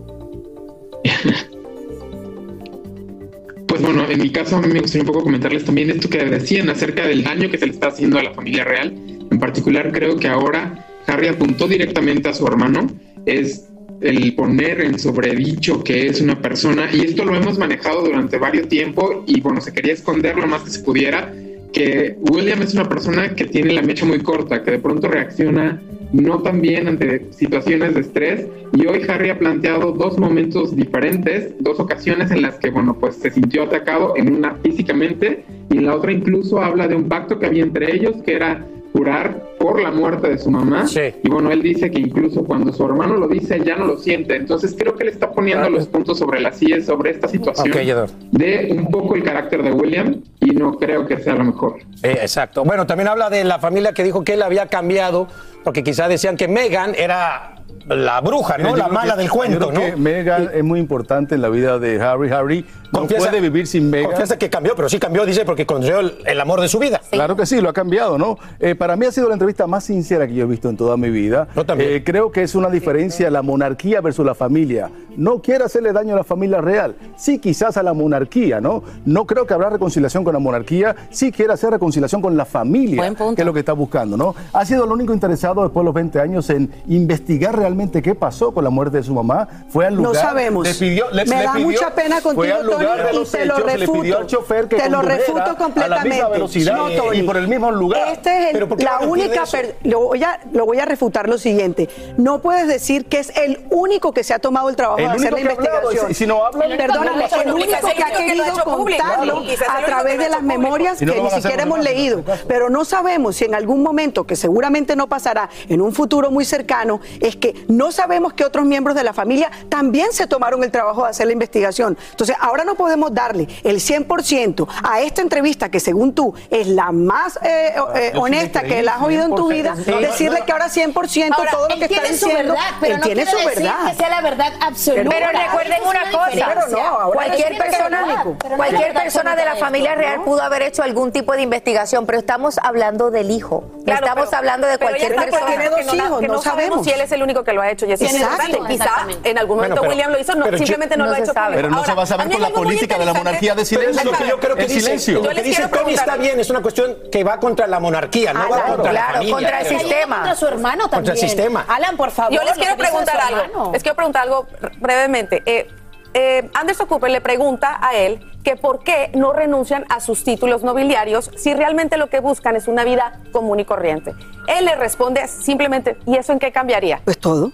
[3.67, 6.23] Pues bueno, en mi caso a mí me gustaría un poco comentarles también esto que
[6.23, 8.93] decían acerca del daño que se le está haciendo a la familia real.
[9.29, 12.87] En particular creo que ahora Harry apuntó directamente a su hermano.
[13.27, 13.67] Es
[13.99, 18.69] el poner en sobredicho que es una persona, y esto lo hemos manejado durante varios
[18.69, 21.33] tiempo, y bueno, se quería esconder lo más que se pudiera,
[21.73, 25.81] que William es una persona que tiene la mecha muy corta, que de pronto reacciona
[26.13, 31.53] no tan bien ante situaciones de estrés, y hoy Harry ha planteado dos momentos diferentes,
[31.59, 35.85] dos ocasiones en las que, bueno, pues se sintió atacado, en una físicamente, y en
[35.85, 39.81] la otra incluso habla de un pacto que había entre ellos, que era jurar por
[39.81, 40.85] la muerte de su mamá.
[41.23, 44.35] Y bueno, él dice que incluso cuando su hermano lo dice, ya no lo siente.
[44.35, 47.75] Entonces creo que le está poniendo los puntos sobre las sillas sobre esta situación Ok,
[47.75, 48.13] Eduardo.
[48.31, 51.77] de un poco el carácter de William y no creo que sea lo mejor.
[52.03, 52.63] Eh, exacto.
[52.63, 55.27] Bueno, también habla de la familia que dijo que él había cambiado,
[55.63, 57.56] porque quizá decían que Megan era
[57.87, 58.65] la bruja, ¿no?
[58.65, 59.95] Mira, yo la mala que- del cuento, yo creo ¿no?
[59.95, 62.29] que Meghan es muy importante en la vida de Harry.
[62.31, 64.07] Harry no Confiesa- puede vivir sin Meghan.
[64.11, 66.99] Confiesa que cambió, pero sí cambió, dice, porque conoció el, el amor de su vida.
[67.11, 68.37] Claro que sí, lo ha cambiado, ¿no?
[68.59, 70.97] Eh, para mí ha sido la entrevista más sincera que yo he visto en toda
[70.97, 71.47] mi vida.
[71.77, 74.89] Eh, creo que es una diferencia la monarquía versus la familia.
[75.15, 76.95] No quiere hacerle daño a la familia real.
[77.17, 78.83] Sí, quizás a la monarquía, ¿no?
[79.05, 80.93] No creo que habrá reconciliación con la monarquía.
[81.09, 84.35] Sí quiere hacer reconciliación con la familia, que es lo que está buscando, ¿no?
[84.53, 88.53] Ha sido el único interesado después de los 20 años en investigar realmente qué pasó
[88.53, 89.47] con la muerte de su mamá.
[89.69, 90.13] Fue al lugar.
[90.13, 90.65] No sabemos.
[90.67, 93.65] le pidió- le- Me le da pidió- mucha pena contigo, Tony, y te lo hechos,
[93.65, 94.01] le refuto.
[94.01, 96.09] pidió al chofer que te lo refuto a la completamente.
[96.09, 97.17] misma velocidad No, y- Tony.
[97.19, 98.07] y por el mismo lugar.
[98.13, 99.43] Este es el- ¿Pero por qué la única.
[99.83, 101.89] Lo voy, a, lo voy a refutar lo siguiente.
[102.17, 105.11] No puedes decir que es el único que se ha tomado el trabajo El de
[105.13, 106.05] hacer la que investigación.
[106.05, 108.17] y si- si no habla, Perdóname, que el único que ha el único que ha
[108.17, 109.03] querido público.
[109.03, 109.73] contarlo Claro.
[109.81, 110.59] A través que de las público.
[110.61, 112.23] memorias no que ni siquiera hemos leído.
[112.47, 116.45] Pero no sabemos si en algún momento, que seguramente no pasará en un futuro muy
[116.45, 120.71] cercano, es que no sabemos que otros miembros de la familia también se tomaron el
[120.71, 121.97] trabajo de hacer la investigación.
[122.11, 126.91] Entonces, ahora no podemos darle el 100% a esta entrevista que según tú es la
[126.91, 129.99] más eh, eh, honesta que la has oído en tu vida, 100%.
[129.99, 132.99] decirle que ahora 100% Ahora, todo lo que está tiene su diciendo, verdad, pero él
[132.99, 133.89] no tiene quiere su decir verdad.
[133.91, 135.09] que sea la verdad absoluta.
[135.09, 136.67] Pero recuerden una cosa, diferencia.
[136.69, 140.17] no, ahora cualquier Pero persona, verdad, no cualquier verdad persona de la familia esto, real
[140.17, 140.25] ¿no?
[140.25, 143.63] pudo haber hecho algún tipo de investigación, pero estamos hablando del hijo.
[143.85, 145.45] Claro, estamos pero- hablando de cualquier está persona.
[145.57, 147.85] que no, que no sabemos si él es el único que lo ha hecho.
[147.85, 148.43] Y es Exacto.
[148.47, 148.73] importante.
[148.73, 151.15] Quizá en algún Bueno, momento pero- William lo hizo, no, yo- simplemente no, no lo
[151.15, 151.33] ha hecho.
[151.53, 153.99] Pero no se va a saber con la política de la monarquía de Pero silencio.
[153.99, 155.21] es lo que yo creo que El dice, silencio.
[155.21, 158.41] Lo que dice Tony está bien, es una cuestión que va contra la monarquía, no
[158.41, 159.35] va Claro, contra la claro, familia.
[159.35, 160.15] contra el sistema.
[160.17, 161.13] Contra su hermano Contra también.
[161.15, 161.65] el sistema.
[161.67, 162.33] Alan, por favor.
[162.33, 163.41] Yo les quiero preguntar algo.
[163.41, 163.69] hermano.
[163.73, 164.47] Les quiero preguntar algo
[164.79, 165.67] brevemente, eh,
[166.13, 170.63] eh, Anderson Cooper le pregunta a él que por qué no renuncian a sus títulos
[170.63, 174.13] nobiliarios si realmente lo que buscan es una vida común y corriente.
[174.47, 177.01] Él le responde simplemente, ¿y eso en qué cambiaría?
[177.03, 177.51] Pues todo.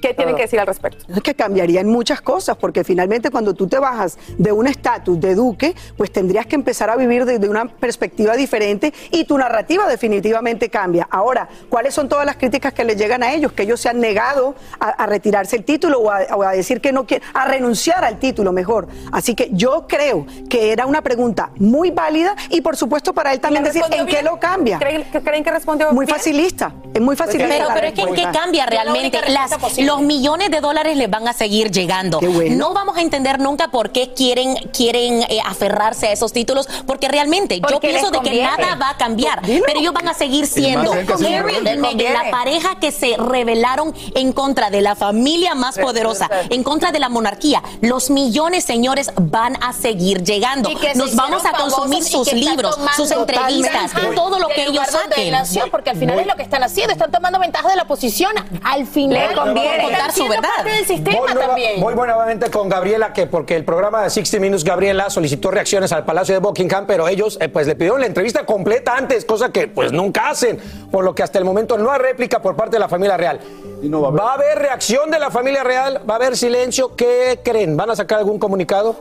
[0.00, 1.04] ¿Qué tienen que decir al respecto?
[1.12, 5.20] Es que cambiaría en muchas cosas, porque finalmente cuando tú te bajas de un estatus
[5.20, 9.86] de duque, pues tendrías que empezar a vivir desde una perspectiva diferente y tu narrativa
[9.88, 11.06] definitivamente cambia.
[11.10, 13.52] Ahora, ¿cuáles son todas las críticas que le llegan a ellos?
[13.52, 16.80] Que ellos se han negado a, a retirarse el título o a, o a decir
[16.80, 18.88] que no quieren, a renunciar al título mejor.
[19.12, 23.40] Así que yo creo que era una pregunta muy válida y por supuesto para él
[23.40, 24.78] también ¿Le decir en qué lo cambia.
[24.78, 26.16] ¿Creen, que- creen que respondió Muy bien?
[26.16, 27.48] facilista, es muy facilista.
[27.54, 29.18] Pero, la pero es que ¿en qué cambia realmente?
[29.28, 29.50] Las-
[29.88, 32.20] los millones de dólares les van a seguir llegando.
[32.50, 37.08] No vamos a entender nunca por qué quieren, quieren eh, aferrarse a esos títulos, porque
[37.08, 39.64] realmente yo pienso de que nada va a cambiar, Dilo.
[39.66, 44.68] pero ellos van a seguir siendo Harry Meghan, la pareja que se rebelaron en contra
[44.68, 47.62] de la familia más poderosa, en contra de la monarquía.
[47.80, 50.70] Los millones, señores, van a seguir llegando.
[50.96, 55.34] Nos vamos a consumir sus libros, sus entrevistas, todo lo que ellos saquen.
[55.70, 58.32] porque al final es lo que están haciendo, están tomando ventaja de la posición.
[58.62, 59.77] Al final Le conviene.
[59.78, 60.48] Están Contar su verdad.
[60.56, 61.80] parte del sistema Voy, nueva- también.
[61.80, 66.04] voy nuevamente con Gabriela, que porque el programa de 60 Minutes, Gabriela solicitó reacciones al
[66.04, 69.68] Palacio de Buckingham, pero ellos eh, pues le pidieron la entrevista completa antes, cosa que
[69.68, 70.58] pues nunca hacen,
[70.90, 73.40] por lo que hasta el momento no hay réplica por parte de la familia real.
[73.82, 74.58] va, a haber.
[74.58, 76.00] reacción de la familia real?
[76.08, 76.94] ¿Va a haber silencio?
[76.96, 77.76] ¿Qué creen?
[77.76, 78.96] ¿Van a sacar algún comunicado?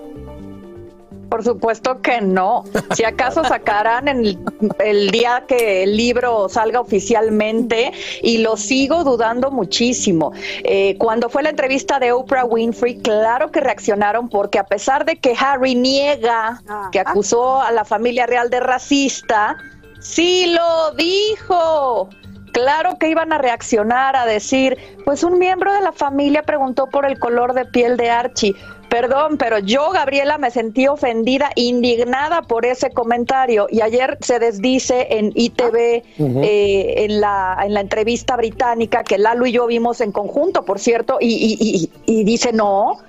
[1.30, 2.64] Por supuesto que no.
[2.96, 4.40] Si acaso sacarán en el,
[4.80, 10.32] el día que el libro salga oficialmente y lo sigo dudando muchísimo.
[10.64, 15.18] Eh, cuando fue la entrevista de Oprah Winfrey, claro que reaccionaron porque a pesar de
[15.18, 16.62] que Harry niega
[16.92, 19.58] que acusó a la familia real de racista,
[20.00, 22.10] sí lo dijo.
[22.54, 27.06] Claro que iban a reaccionar a decir, pues un miembro de la familia preguntó por
[27.06, 28.56] el color de piel de Archie.
[28.90, 33.68] Perdón, pero yo, Gabriela, me sentí ofendida, indignada por ese comentario.
[33.70, 36.42] Y ayer se desdice en ITV, Ujú.
[36.44, 40.80] eh, en, la, en la entrevista británica, que Lalo y yo vimos en conjunto, por
[40.80, 43.00] cierto, y, y- y- y dice, no,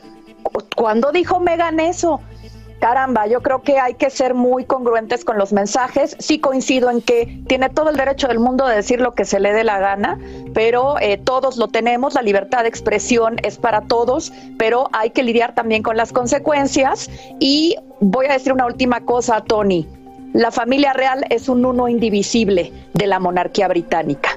[0.75, 2.21] ¿cuándo dijo Megan eso?
[2.81, 6.17] Caramba, yo creo que hay que ser muy congruentes con los mensajes.
[6.21, 9.41] Sí coincido en que tiene todo el derecho del mundo de decir lo que se
[9.41, 10.19] le dé la gana,
[10.55, 15.25] pero eh, todos lo tenemos, la libertad de expresión es para todos, pero hay que
[15.25, 17.11] lidiar también con las consecuencias.
[17.41, 19.89] Y voy a decir una última cosa, Tony.
[20.33, 24.31] La familia real es un uno indivisible de la monarquía británica.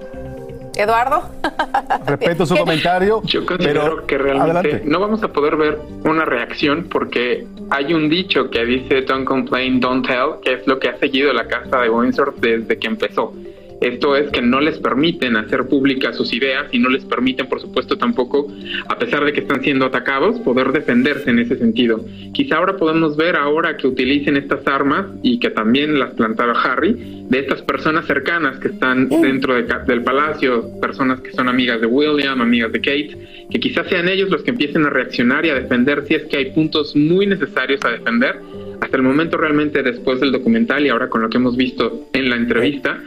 [0.75, 1.29] Eduardo.
[2.05, 3.21] Respeto su comentario.
[3.25, 4.81] Yo considero pero que realmente adelante.
[4.85, 9.79] no vamos a poder ver una reacción porque hay un dicho que dice don't complain,
[9.79, 13.33] don't tell, que es lo que ha seguido la casa de Windsor desde que empezó.
[13.81, 17.59] Esto es que no les permiten hacer públicas sus ideas y no les permiten, por
[17.59, 18.47] supuesto, tampoco,
[18.87, 22.05] a pesar de que están siendo atacados, poder defenderse en ese sentido.
[22.31, 27.25] Quizá ahora podemos ver ahora que utilicen estas armas y que también las plantaba Harry,
[27.27, 31.87] de estas personas cercanas que están dentro de del palacio, personas que son amigas de
[31.87, 33.17] William, amigas de Kate,
[33.49, 36.37] que quizás sean ellos los que empiecen a reaccionar y a defender si es que
[36.37, 38.35] hay puntos muy necesarios a defender.
[38.81, 42.29] Hasta el momento realmente después del documental y ahora con lo que hemos visto en
[42.29, 42.99] la entrevista,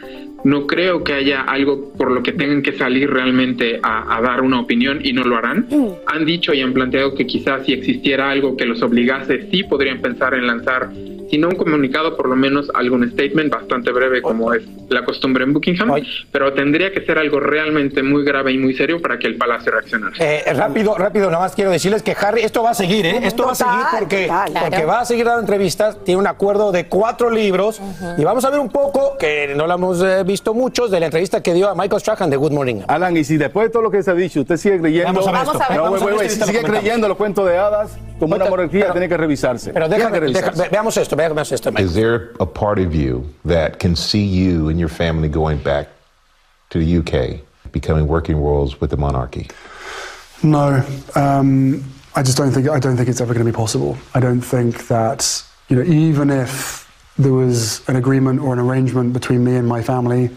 [0.44, 4.42] no creo que haya algo por lo que tengan que salir realmente a, a dar
[4.42, 5.66] una opinión y no lo harán.
[6.06, 10.00] Han dicho y han planteado que quizás si existiera algo que los obligase, sí podrían
[10.00, 10.90] pensar en lanzar,
[11.30, 15.44] si no un comunicado, por lo menos algún statement bastante breve como es la costumbre
[15.44, 15.94] en Buckingham,
[16.30, 19.72] pero tendría que ser algo realmente muy grave y muy serio para que el palacio
[19.72, 20.14] reaccionara.
[20.20, 23.20] Eh, rápido, rápido, nada más quiero decirles que Harry, esto va a seguir, ¿eh?
[23.22, 24.30] Esto va a seguir porque,
[24.60, 27.80] porque va a seguir dando entrevistas, tiene un acuerdo de cuatro libros
[28.18, 31.06] y vamos a ver un poco, que no lo hemos eh, visto muchos, de la
[31.06, 32.80] entrevista que dio a Michael Strahan de Good Morning.
[32.88, 35.12] Alan, y si después de todo lo que se ha dicho, usted sigue creyendo.
[35.12, 35.58] Vamos a ver esto.
[35.82, 39.08] Vamos a ver si lo sigue creyendo los cuentos de hadas, como una monarquía, tiene
[39.08, 39.72] que revisarse.
[39.72, 40.62] Pero déjame, que deja- revisarse.
[40.62, 41.70] ve- veamos esto, veamos esto.
[41.70, 41.86] Michael.
[41.88, 45.86] Is there a part of you that can see you and your family going back
[46.70, 49.46] to the UK, becoming working royals with the monarchy?
[50.42, 50.82] No,
[51.14, 51.80] um,
[52.16, 53.96] I just don't think I don't think it's ever going to be possible.
[54.16, 56.83] I don't think that you know even if
[57.18, 60.30] there was an agreement or an arrangement between me and my family,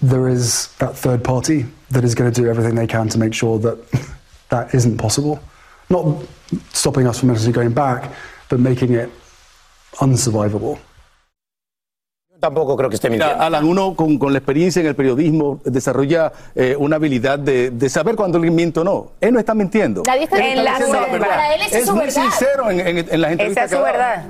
[0.00, 3.34] there is that third party that is going to do everything they can to make
[3.34, 3.76] sure that
[4.50, 5.40] that isn't possible.
[5.88, 6.06] Not
[6.72, 8.10] stopping us from necessarily going back,
[8.48, 9.10] but making it
[10.00, 10.78] unsurvivable.
[12.40, 16.32] Tampoco creo que esté Mira, Alan, uno con, con la experiencia en el periodismo desarrolla
[16.54, 19.12] eh, una habilidad de, de saber cuando alguien miente o no.
[19.20, 20.02] Él no está mintiendo.
[20.06, 21.12] Nadie está Él en la verdad.
[21.12, 21.28] verdad.
[21.28, 22.22] Para él esa es es su muy verdad.
[22.22, 24.26] sincero en, en, en las Esa es su da.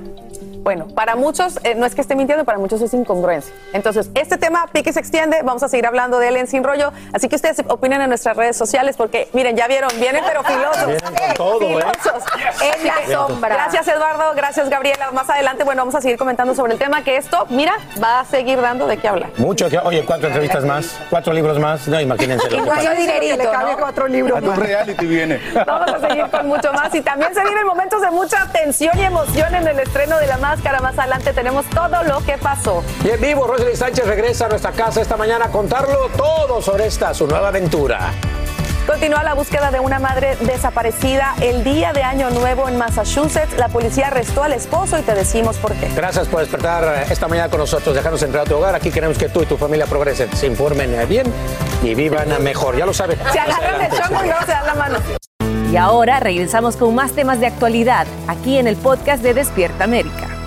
[0.63, 3.51] Bueno, para muchos eh, no es que esté mintiendo, para muchos es incongruencia.
[3.73, 6.91] Entonces, este tema pique se extiende, vamos a seguir hablando de él en Sin Rollo,
[7.13, 10.85] así que ustedes opinen en nuestras redes sociales porque, miren, ya vieron, vienen pero filosos.
[10.85, 11.67] Vienen con todo, ¿eh?
[12.01, 12.23] Filosos.
[12.61, 13.49] En la Así que, sombra.
[13.55, 15.11] Gracias, Eduardo, gracias, Gabriela.
[15.11, 18.25] Más adelante, bueno, vamos a seguir comentando sobre el tema que esto, mira, va a
[18.25, 19.31] seguir dando de qué hablar.
[19.37, 19.67] Mucho.
[19.67, 21.87] que- Oye, cuatro entrevistas más, cuatro libros más.
[21.87, 22.43] No, imagínense.
[22.45, 22.93] lo que Igual pasa.
[22.93, 23.77] yo dinerito, le cabe ¿no?
[23.79, 24.59] cuatro libros A tu más.
[24.59, 25.41] reality viene.
[25.65, 29.01] Vamos a seguir con mucho más y también se vienen momentos de mucha tensión y
[29.03, 30.81] emoción en el estreno de La Máscara.
[30.81, 32.83] Más adelante tenemos todo lo que pasó.
[33.05, 36.87] Y en vivo, Rosely Sánchez regresa a nuestra casa esta mañana a contarlo todo sobre
[36.87, 38.11] esta, su nueva aventura.
[38.85, 41.35] Continúa la búsqueda de una madre desaparecida.
[41.39, 45.55] El día de Año Nuevo en Massachusetts, la policía arrestó al esposo y te decimos
[45.55, 45.87] por qué.
[45.95, 48.75] Gracias por despertar esta mañana con nosotros, dejarnos entrar a tu hogar.
[48.75, 51.31] Aquí queremos que tú y tu familia progresen, se informen eh, bien
[51.81, 52.75] y vivan mejor.
[52.75, 53.17] Ya lo saben.
[53.31, 54.99] Se agarran el chongo y luego se dan la mano.
[55.71, 60.40] Y ahora regresamos con más temas de actualidad aquí en el podcast de Despierta América.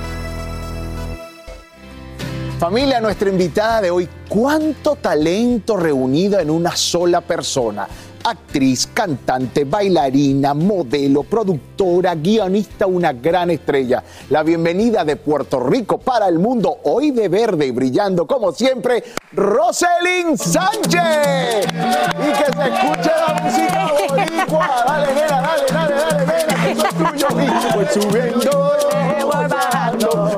[2.59, 7.87] Familia, nuestra invitada de hoy, cuánto talento reunido en una sola persona.
[8.23, 14.03] Actriz, cantante, bailarina, modelo, productora, guionista, una gran estrella.
[14.31, 19.03] La bienvenida de Puerto Rico para el mundo, hoy de verde y brillando como siempre,
[19.33, 21.67] Roselyn Sánchez.
[21.67, 24.85] Y que se escuche la música boricua.
[24.87, 25.74] Dale, nena, dale,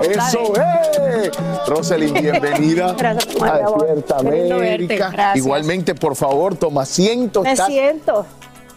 [0.03, 1.31] Eso es.
[1.67, 3.59] Roselyn, bienvenida Gracias a.
[3.59, 4.17] Despierta.
[4.19, 5.33] América.
[5.35, 7.43] Igualmente, por favor, toma asiento.
[7.43, 8.27] Me ¿Estás- siento.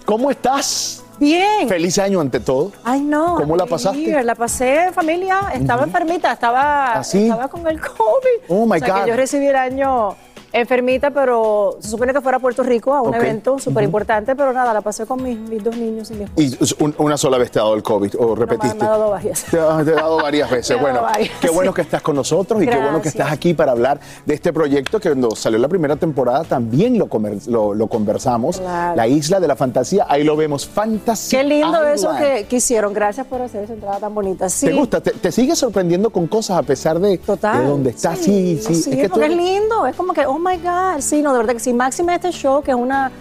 [0.06, 1.04] ¿Cómo estás?
[1.20, 1.68] Bien.
[1.68, 2.72] Feliz año ante todo.
[2.84, 3.36] Ay, no.
[3.36, 4.24] ¿Cómo la Sí, pasaste?
[4.24, 5.40] La pasé en familia.
[5.54, 6.32] Estaba enfermita.
[6.32, 7.24] Estaba, ¿Ah, sí?
[7.24, 8.40] estaba con el COVID.
[8.48, 9.04] Oh, my o sea, God.
[9.04, 10.16] que yo recibí el año
[10.54, 14.52] enfermita, pero se supone que fuera a Puerto Rico a un evento súper importante, pero
[14.54, 16.42] nada, la pasé con mis, mis dos niños y mi esposo.
[16.80, 18.78] Y un- una sola vez te ha dado el COVID o repetiste.
[18.78, 19.44] Me ha dado varias.
[19.46, 20.70] Te ha, te ha dado varias veces.
[20.80, 21.76] Dado Bueno, varias, qué bueno sí.
[21.76, 25.00] que estás con nosotros y qué bueno que estás aquí para hablar de este proyecto
[25.00, 28.60] que cuando salió la primera temporada también lo, comer- lo, lo conversamos.
[28.60, 28.96] Claro.
[28.96, 30.68] La isla de la fantasía, ahí lo vemos.
[30.68, 32.94] Fantasy Qué lindo eso que, que hicieron.
[32.94, 34.50] Gracias por hacer esa entrada tan bonita.
[34.50, 34.68] Sí.
[34.68, 35.02] ¿Te gusta?
[35.02, 38.20] ¿Te, te sigue sorprendiendo con cosas a pesar de, de dónde estás?
[38.20, 38.76] Sí, sí.
[38.76, 41.40] Sí, es que tú es lindo, es como que, oh my God, sí, no, de
[41.40, 43.12] verdad que sí, máxima este show, que es una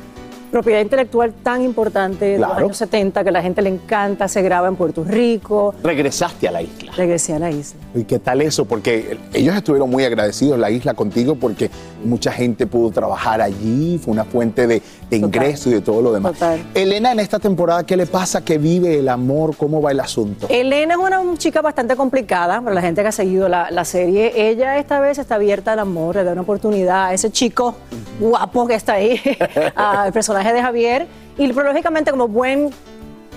[0.50, 4.40] propiedad intelectual tan importante de los años 70, que a la gente le encanta, se
[4.40, 6.92] graba en Puerto Rico, regresaste a la isla.
[6.96, 7.80] regresé a la isla.
[7.94, 8.64] ¿Y qué tal eso?
[8.64, 11.70] Porque ellos estuvieron muy agradecidos, la isla, contigo, porque
[12.04, 16.12] mucha gente pudo trabajar allí, fue una fuente de, de ingreso y de todo lo
[16.12, 16.34] demás.
[16.74, 18.44] Elena, en esta temporada, ¿qué le pasa?
[18.44, 19.56] ¿Qué vive el amor?
[19.56, 20.46] ¿Cómo va el asunto?
[20.48, 24.32] Elena es una chica bastante complicada para la gente que ha seguido la, la serie.
[24.36, 27.74] Ella esta vez está abierta al amor, le da una oportunidad a ese chico
[28.20, 29.20] guapo que está ahí,
[29.74, 31.06] al personaje de Javier.
[31.36, 32.70] Y pero, lógicamente como buen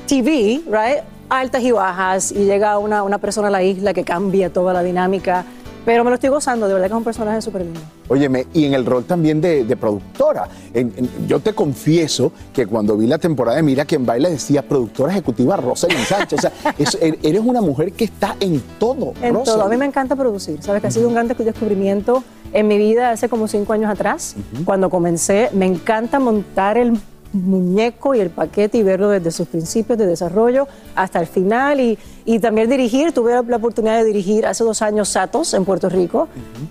[0.08, 1.04] TV, right?
[1.32, 4.84] altas y bajas, y llega una, una persona a la isla que cambia toda la
[4.84, 5.46] dinámica.
[5.84, 7.80] Pero me lo estoy gozando, de verdad que es un personaje súper lindo.
[8.08, 10.48] Óyeme, y en el rol también de, de productora.
[10.74, 14.62] En- en- yo te confieso que cuando vi la temporada de Mira quien baila decía
[14.62, 16.38] productora ejecutiva Rosalind Sánchez.
[16.40, 19.14] O sea, es- er- eres una mujer que está en todo.
[19.22, 19.64] En todo.
[19.64, 20.62] A mí me encanta producir.
[20.62, 22.24] Sabes que ha sido un gran descubrimiento
[22.54, 24.36] en mi vida hace como cinco años atrás.
[24.66, 27.00] Cuando comencé, me encanta montar el
[27.34, 31.98] muñeco y el paquete y verlo desde sus principios de desarrollo hasta el final y,
[32.26, 33.12] y también dirigir.
[33.14, 36.28] Tuve la, oportunidad de dirigir hace dos años Satos en Puerto Rico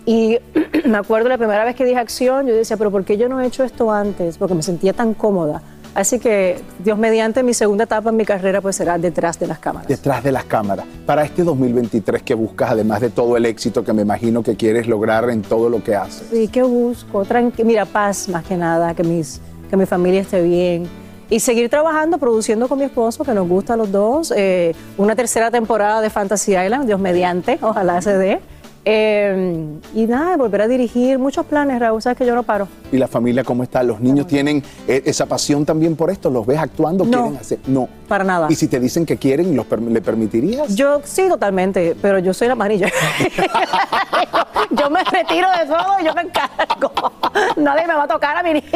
[0.06, 0.38] y
[0.86, 3.40] me acuerdo la primera vez que dije acción, yo decía, pero ¿por qué yo no
[3.40, 4.38] he hecho esto antes?
[4.38, 5.62] Porque me sentía tan cómoda.
[5.94, 9.58] Así que, Dios mediante, mi segunda etapa en mi carrera pues será detrás de las
[9.58, 9.88] cámaras.
[9.88, 10.86] detrás de las cámaras.
[11.04, 14.86] Para este 2023 que buscas, además de todo el éxito que me imagino que quieres
[14.86, 16.28] lograr en todo lo que haces.
[16.30, 17.26] Sí, ¿qué busco?
[17.64, 19.40] Mira, paz más que nada, que, mis,
[19.70, 20.88] que mi familia esté bien.
[21.30, 24.32] Y seguir trabajando, produciendo con mi esposo, que nos gusta a los dos.
[24.36, 28.40] eh, una tercera temporada de Fantasy Island, Dios mediante, ojalá se dé.
[28.84, 29.64] Eh,
[29.94, 31.18] y nada, volver a dirigir.
[31.18, 32.66] Muchos planes, Raúl, sabes que yo no paro.
[32.90, 33.82] ¿Y la familia cómo está?
[33.82, 36.30] ¿Los niños tienen eh, esa pasión también por esto?
[36.30, 37.04] ¿Los ves actuando?
[37.04, 37.10] No.
[37.22, 37.58] ¿Quieren hacer?
[37.66, 37.88] No.
[38.08, 38.46] Para nada.
[38.50, 40.74] ¿Y si te dicen que quieren, los per- ¿le permitirías?
[40.74, 42.88] Yo sí, totalmente, pero yo soy la manilla.
[44.70, 47.12] yo me retiro de todo y yo me encargo.
[47.56, 48.70] Nadie me va a tocar a mi niña.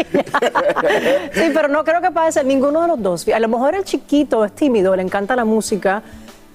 [1.32, 3.28] sí, pero no creo que pase ninguno de los dos.
[3.28, 6.02] A lo mejor el chiquito es tímido, le encanta la música.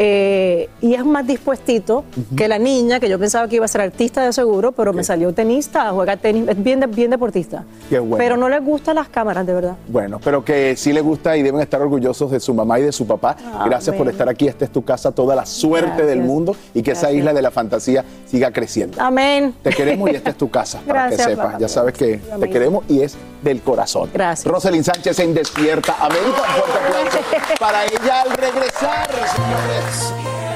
[0.02, 2.06] Eh, y es más dispuestito
[2.38, 5.04] que la niña, que yo pensaba que iba a ser artista de seguro, pero me
[5.04, 7.66] salió tenista, juega tenis, es bien, bien deportista.
[7.90, 8.16] Qué bueno.
[8.18, 9.76] Pero no le gustan las cámaras, de verdad.
[9.90, 12.94] Bueno, pero que sí le gusta y deben estar orgullosos de su mamá y de
[12.94, 13.36] su papá.
[13.66, 14.48] Gracias por estar aquí.
[14.48, 16.08] Esta es tu casa, toda la suerte Gracias.
[16.08, 19.02] del mundo y que esa isla de la fantasía siga creciendo.
[19.02, 19.54] Amén.
[19.62, 21.60] Te queremos y esta es tu casa, para Gracias, que sepas.
[21.60, 24.10] Ya sabes que te queremos y es del corazón.
[24.14, 24.46] Gracias.
[24.52, 26.42] Roselyn Sánchez en Despierta América.
[26.56, 27.20] Un fuerte aplauso
[27.60, 30.49] para ella al regresar, señores.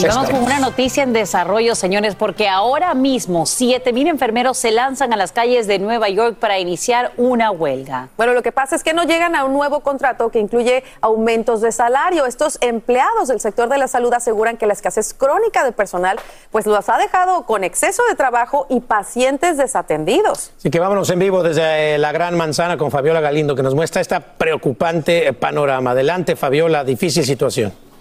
[0.00, 5.12] Vamos con una noticia en desarrollo, señores, porque ahora mismo 7 mil enfermeros se lanzan
[5.12, 8.08] a las calles de Nueva York para iniciar una huelga.
[8.16, 11.60] Bueno, lo que pasa es que no llegan a un nuevo contrato que incluye aumentos
[11.60, 12.24] de salario.
[12.24, 16.18] Estos empleados del sector de la salud aseguran que la escasez crónica de personal
[16.50, 20.52] pues los ha dejado con exceso de trabajo y pacientes desatendidos.
[20.56, 23.74] Así que vámonos en vivo desde eh, la Gran Manzana con Fabiola Galindo que nos
[23.74, 25.90] muestra esta preocupante eh, panorama.
[25.90, 27.91] Adelante, Fabiola, difícil situación.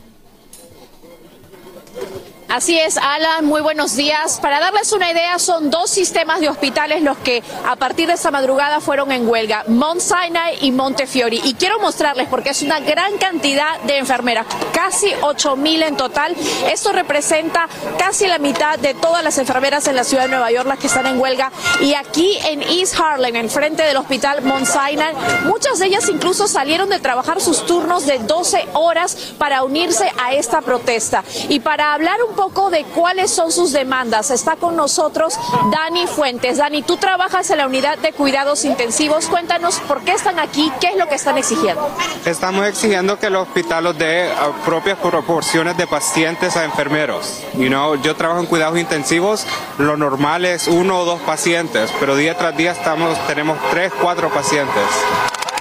[2.52, 4.38] Así es, Alan, muy buenos días.
[4.42, 8.30] Para darles una idea, son dos sistemas de hospitales los que a partir de esta
[8.30, 11.40] madrugada fueron en huelga, Mount Sinai y Montefiori.
[11.46, 16.36] Y quiero mostrarles, porque es una gran cantidad de enfermeras, casi 8 mil en total.
[16.70, 20.68] Esto representa casi la mitad de todas las enfermeras en la ciudad de Nueva York,
[20.68, 21.54] las que están en huelga.
[21.80, 25.14] Y aquí en East Harlem, en frente del hospital Mount Sinai,
[25.46, 30.34] muchas de ellas incluso salieron de trabajar sus turnos de 12 horas para unirse a
[30.34, 31.24] esta protesta.
[31.48, 34.32] Y para hablar un de cuáles son sus demandas.
[34.32, 35.38] Está con nosotros
[35.72, 36.58] Dani Fuentes.
[36.58, 39.28] Dani, tú trabajas en la unidad de cuidados intensivos.
[39.28, 41.88] Cuéntanos por qué están aquí, qué es lo que están exigiendo.
[42.26, 47.44] Estamos exigiendo que el hospital los dé uh, propias proporciones de pacientes a enfermeros.
[47.54, 49.46] You know, yo trabajo en cuidados intensivos,
[49.78, 54.30] lo normal es uno o dos pacientes, pero día tras día estamos, tenemos tres, cuatro
[54.30, 54.84] pacientes.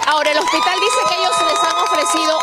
[0.06, 2.38] Ahora, el hospital dice que ellos les han ofrecido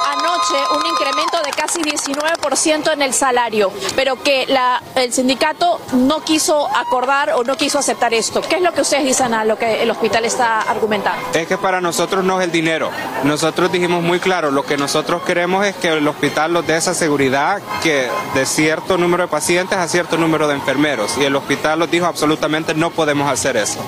[0.50, 4.48] un incremento de casi 19% en el salario, pero que
[4.96, 8.42] el sindicato no quiso acordar o no quiso aceptar esto.
[8.42, 11.22] ¿Qué es lo que ustedes dicen a lo que el hospital está argumentando?
[11.34, 12.92] Es que para nosotros no es el dinero.
[13.24, 16.94] Nosotros dijimos muy claro, lo que nosotros queremos es que el hospital nos dé esa
[16.94, 21.18] seguridad que de cierto número de pacientes a cierto número de enfermeros.
[21.18, 23.80] Y el hospital nos dijo absolutamente no podemos hacer eso.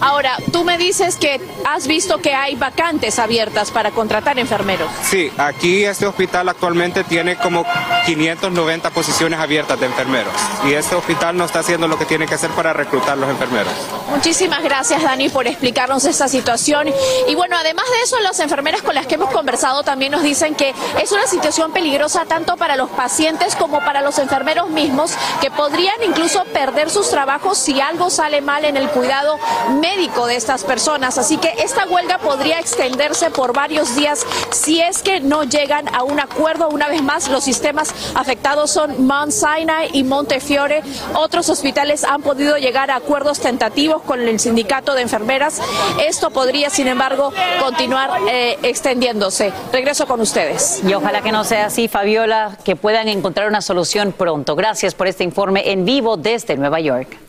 [0.00, 4.90] Ahora, tú me dices que has visto que hay vacantes abiertas para contratar enfermeros.
[5.02, 7.64] Sí, aquí este hospital actualmente tiene como
[8.04, 10.34] 590 posiciones abiertas de enfermeros
[10.66, 13.72] y este hospital no está haciendo lo que tiene que hacer para reclutar los enfermeros.
[14.10, 16.88] Muchísimas gracias Dani por explicarnos esta situación
[17.26, 20.54] y bueno, además de eso, las enfermeras con las que hemos conversado también nos dicen
[20.54, 25.50] que es una situación peligrosa tanto para los pacientes como para los enfermeros mismos que
[25.50, 29.38] podrían incluso perder sus trabajos si algo sale mal en el cuidado
[29.80, 29.85] médico
[30.26, 31.18] de estas personas.
[31.18, 36.02] Así que esta huelga podría extenderse por varios días si es que no llegan a
[36.02, 36.68] un acuerdo.
[36.68, 40.82] Una vez más, los sistemas afectados son Mount Sinai y Montefiore.
[41.14, 45.60] Otros hospitales han podido llegar a acuerdos tentativos con el sindicato de enfermeras.
[46.04, 49.52] Esto podría, sin embargo, continuar eh, extendiéndose.
[49.72, 50.82] Regreso con ustedes.
[50.86, 54.56] Y ojalá que no sea así, Fabiola, que puedan encontrar una solución pronto.
[54.56, 57.25] Gracias por este informe en vivo desde Nueva York.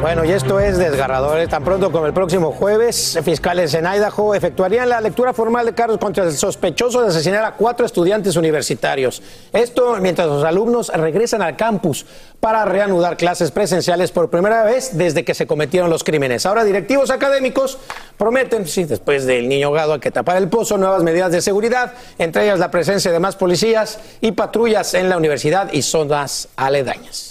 [0.00, 1.38] Bueno, y esto es desgarrador.
[1.40, 1.46] ¿eh?
[1.46, 5.98] Tan pronto como el próximo jueves, fiscales en Idaho efectuarían la lectura formal de cargos
[5.98, 9.22] contra el sospechoso de asesinar a cuatro estudiantes universitarios.
[9.52, 12.06] Esto mientras los alumnos regresan al campus
[12.40, 16.46] para reanudar clases presenciales por primera vez desde que se cometieron los crímenes.
[16.46, 17.76] Ahora, directivos académicos
[18.16, 21.92] prometen, sí, después del niño ahogado, hay que tapar el pozo, nuevas medidas de seguridad,
[22.16, 27.29] entre ellas la presencia de más policías y patrullas en la universidad y zonas aledañas.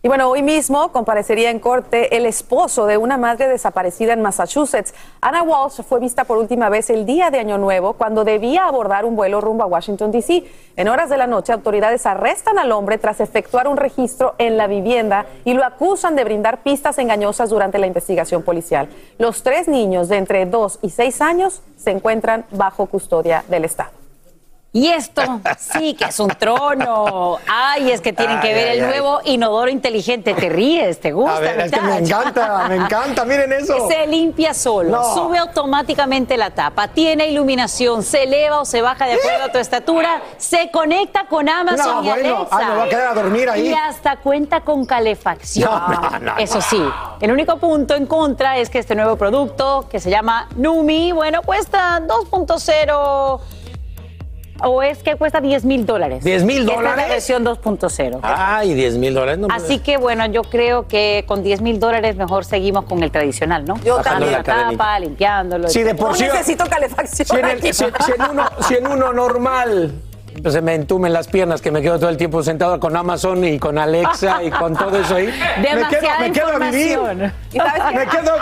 [0.00, 4.94] Y bueno, hoy mismo comparecería en corte el esposo de una madre desaparecida en Massachusetts.
[5.20, 9.04] Anna Walsh fue vista por última vez el día de Año Nuevo cuando debía abordar
[9.04, 10.44] un vuelo rumbo a Washington, D.C.
[10.76, 14.68] En horas de la noche, autoridades arrestan al hombre tras efectuar un registro en la
[14.68, 18.88] vivienda y lo acusan de brindar pistas engañosas durante la investigación policial.
[19.18, 23.97] Los tres niños de entre 2 y 6 años se encuentran bajo custodia del Estado.
[24.70, 25.22] Y esto
[25.58, 27.38] sí que es un trono.
[27.50, 28.90] Ay, es que tienen que Ay, ver ay, el ay.
[28.90, 30.34] nuevo inodoro inteligente.
[30.34, 31.36] Te ríes, te gusta.
[31.36, 33.88] A ver, es que me encanta, me encanta, miren eso.
[33.88, 35.14] Se limpia solo, No.
[35.14, 39.58] sube automáticamente la tapa, tiene iluminación, se eleva o se baja de acuerdo a tu
[39.58, 42.56] estatura, se conecta con Amazon No, y bueno, Alexa.
[42.58, 43.68] ah, me voy a quedar a dormir ahí.
[43.68, 45.70] Y hasta cuenta con calefacción.
[45.70, 46.82] No, no, no, Eso sí,
[47.22, 51.40] el único punto en contra es que este nuevo producto que se llama Numi, bueno,
[51.42, 53.40] cuesta 2.0
[54.62, 56.24] o es que cuesta 10 mil dólares.
[56.24, 57.08] 10 mil Esta es la dólares.
[57.08, 58.18] versión 2.0.
[58.22, 59.38] Ay, 10 mil dólares.
[59.38, 63.10] No, Así que bueno, yo creo que con 10 mil dólares mejor seguimos con el
[63.10, 63.76] tradicional, ¿no?
[63.84, 64.32] Yo Bajando también.
[64.32, 65.68] la tapa, limpiándolo.
[65.68, 66.24] Sí, de por sí.
[66.24, 67.26] necesito calefacción.
[67.28, 69.92] Si en, el- si- si en uno, si en uno normal
[70.44, 73.58] se me entumen las piernas que me quedo todo el tiempo sentado con Amazon y
[73.58, 75.26] con Alexa y con todo eso ahí.
[75.62, 76.92] Demasiada me quedo, me quedo a vivir.
[76.92, 77.32] información.
[77.52, 77.94] ¿Y sabes qué?
[77.98, 78.34] Me quedo,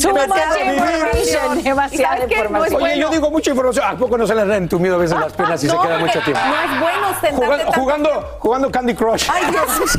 [0.00, 1.64] Too me quedo a information, vivir.
[1.64, 2.82] demasiada información.
[2.82, 3.84] Oye, yo digo mucha información.
[3.86, 5.98] ¿A poco no se les han entumido a veces las piernas y se No, queda
[5.98, 6.40] mucho tiempo?
[6.46, 9.28] No es bueno sentarte Jugando, tanto- jugando, jugando Candy Crush.
[9.32, 9.66] Ay, Dios.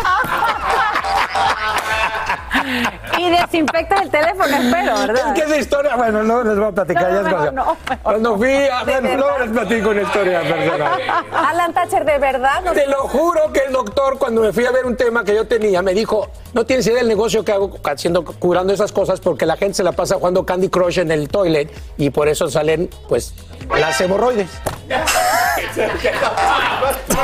[3.18, 5.27] Y desinfectas el teléfono, espero, ¿verdad?
[5.27, 7.98] Es que esa historia, bueno, no les voy a platicar, ya es cosa.
[8.03, 11.02] Cuando fui a bueno, no les platico una historia personal.
[11.34, 12.61] Alan Thatcher, ¿de verdad?
[12.64, 15.34] No- Te lo juro que el doctor, cuando me fui a ver un tema que
[15.35, 19.19] yo tenía, me dijo, no tienes idea del negocio que hago haciendo, curando esas cosas,
[19.19, 22.49] porque la gente se la pasa jugando Candy Crush en el toilet y por eso
[22.49, 23.34] salen, pues,
[23.76, 24.49] las hemorroides.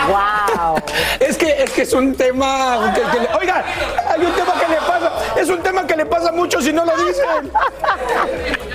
[0.08, 0.76] ¡Wow!
[1.20, 3.64] Es que, es que es un tema que, que le- oiga,
[4.10, 6.84] hay un tema que le pasa, es un tema que le pasa mucho si no
[6.86, 7.52] lo dicen.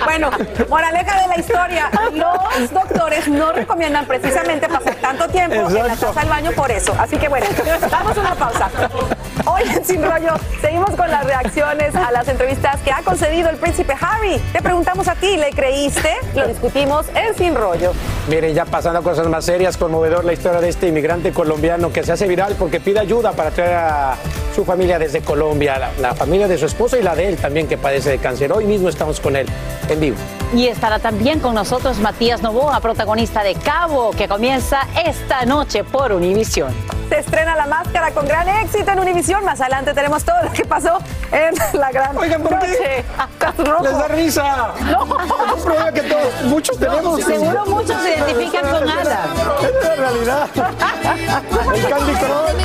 [0.03, 0.31] Bueno,
[0.69, 6.19] moraleja de la historia, los doctores no recomiendan precisamente pasar tanto tiempo en la taza
[6.19, 6.95] del baño por eso.
[6.99, 7.45] Así que bueno,
[7.91, 8.69] damos una pausa.
[9.45, 13.57] Hoy en Sin Rollo seguimos con las reacciones a las entrevistas que ha concedido el
[13.57, 14.37] príncipe Harry.
[14.51, 16.15] Te preguntamos a ti, ¿le creíste?
[16.35, 17.91] Lo discutimos en Sin Rollo.
[18.29, 22.03] Miren, ya pasando a cosas más serias, conmovedor la historia de este inmigrante colombiano que
[22.03, 24.15] se hace viral porque pide ayuda para traer a
[24.55, 27.67] su familia desde Colombia, la, la familia de su esposo y la de él también
[27.67, 28.51] que padece de cáncer.
[28.51, 29.47] Hoy mismo estamos con él
[29.89, 30.17] en vivo.
[30.55, 36.11] Y estará también con nosotros Matías Novoa, protagonista de Cabo, que comienza esta noche por
[36.11, 36.98] Univisión.
[37.29, 39.45] Estrena La Máscara con gran éxito en Univisión.
[39.45, 40.97] Más adelante tenemos todo lo que pasó
[41.31, 43.05] en la gran Oigan, ¿por qué?
[43.55, 43.83] Rojo.
[43.83, 44.73] Les da risa.
[44.79, 45.03] No.
[45.03, 47.23] Es un problema que todos, muchos tenemos.
[47.23, 49.29] Seguro muchos se identifican con Alan.
[49.61, 50.49] Es la realidad.
[51.75, 52.59] El Candy Crush.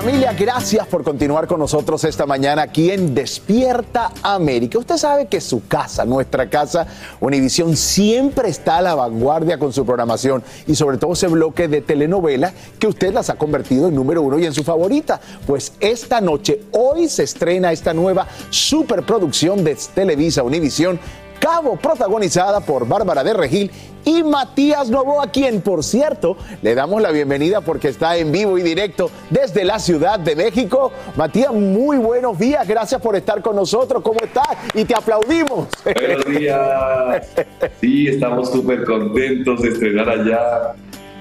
[0.00, 4.78] Familia, gracias por continuar con nosotros esta mañana aquí en Despierta América.
[4.78, 6.86] Usted sabe que su casa, nuestra casa,
[7.20, 11.82] Univisión, siempre está a la vanguardia con su programación y sobre todo ese bloque de
[11.82, 15.20] telenovelas que usted las ha convertido en número uno y en su favorita.
[15.46, 20.98] Pues esta noche, hoy se estrena esta nueva superproducción de Televisa Univisión
[21.40, 23.70] Cabo, protagonizada por Bárbara de Regil
[24.04, 28.62] y Matías Novoa, quien, por cierto, le damos la bienvenida porque está en vivo y
[28.62, 30.92] directo desde la Ciudad de México.
[31.16, 34.02] Matías, muy buenos días, gracias por estar con nosotros.
[34.02, 34.48] ¿Cómo estás?
[34.74, 35.68] Y te aplaudimos.
[35.84, 37.26] Buenos días.
[37.80, 40.74] Sí, estamos súper contentos de estrenar allá.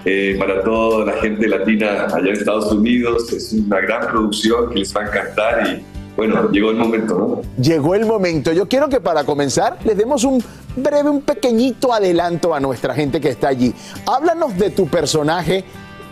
[0.05, 3.31] eh, para toda la gente latina allá en Estados Unidos.
[3.33, 7.63] Es una gran producción que les va a encantar y bueno, llegó el momento, ¿no?
[7.63, 8.51] Llegó el momento.
[8.51, 10.43] Yo quiero que para comenzar les demos un
[10.75, 13.73] breve, un pequeñito adelanto a nuestra gente que está allí.
[14.05, 15.63] Háblanos de tu personaje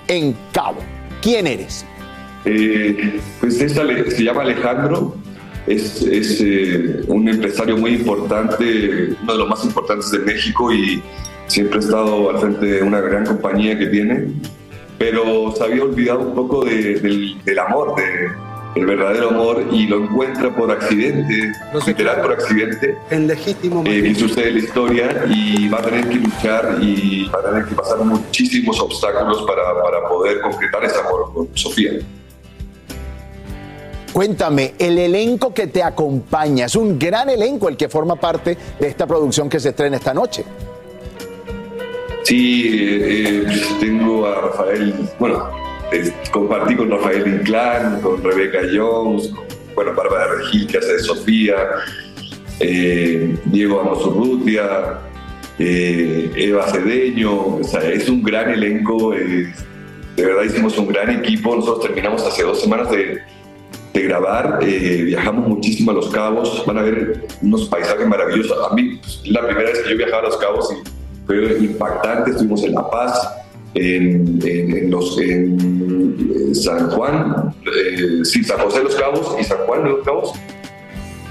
[0.07, 0.77] en Cabo.
[1.21, 1.84] ¿Quién eres?
[2.45, 5.13] Eh, pues es Ale- se llama Alejandro,
[5.67, 11.03] es, es, eh, un empresario muy importante, uno de los más importantes de México y
[11.47, 14.27] siempre ha estado al frente de una gran compañía que tiene,
[14.97, 18.29] pero se había olvidado un poco de- del, del amor, de,
[18.77, 21.51] el verdadero amor y lo encuentra por accidente,
[21.85, 22.95] literal por accidente.
[23.09, 27.39] En legítimo Eh, y sucede la historia y va a tener que luchar y va
[27.39, 31.91] a tener que pasar muchísimos obstáculos para, para poder concretar ese amor con Sofía.
[34.13, 38.87] Cuéntame, el elenco que te acompaña, es un gran elenco el que forma parte de
[38.87, 40.43] esta producción que se estrena esta noche.
[42.23, 45.49] Sí, eh, eh, tengo a Rafael, bueno,
[45.91, 49.45] eh, compartí con Rafael Inclán, con Rebeca Jones, con,
[49.76, 51.55] bueno, Bárbara Regil, que hace de Sofía,
[52.59, 54.99] eh, Diego Amosurrutia,
[55.59, 59.53] eh, Eva Cedeño, o sea, es un gran elenco, eh,
[60.15, 63.19] de verdad hicimos un gran equipo, nosotros terminamos hace dos semanas de,
[63.93, 68.73] de grabar, eh, viajamos muchísimo a Los Cabos, van a ver unos paisajes maravillosos, a
[68.76, 72.31] mí pues, es la primera vez que yo viajaba a Los Cabos y fue impactante,
[72.31, 73.30] estuvimos en La Paz,
[73.73, 76.18] en, en- en los, en
[76.52, 80.03] eh, San Juan, eh, sí, San José de los Cabos y San Juan de los
[80.06, 80.34] Cabos.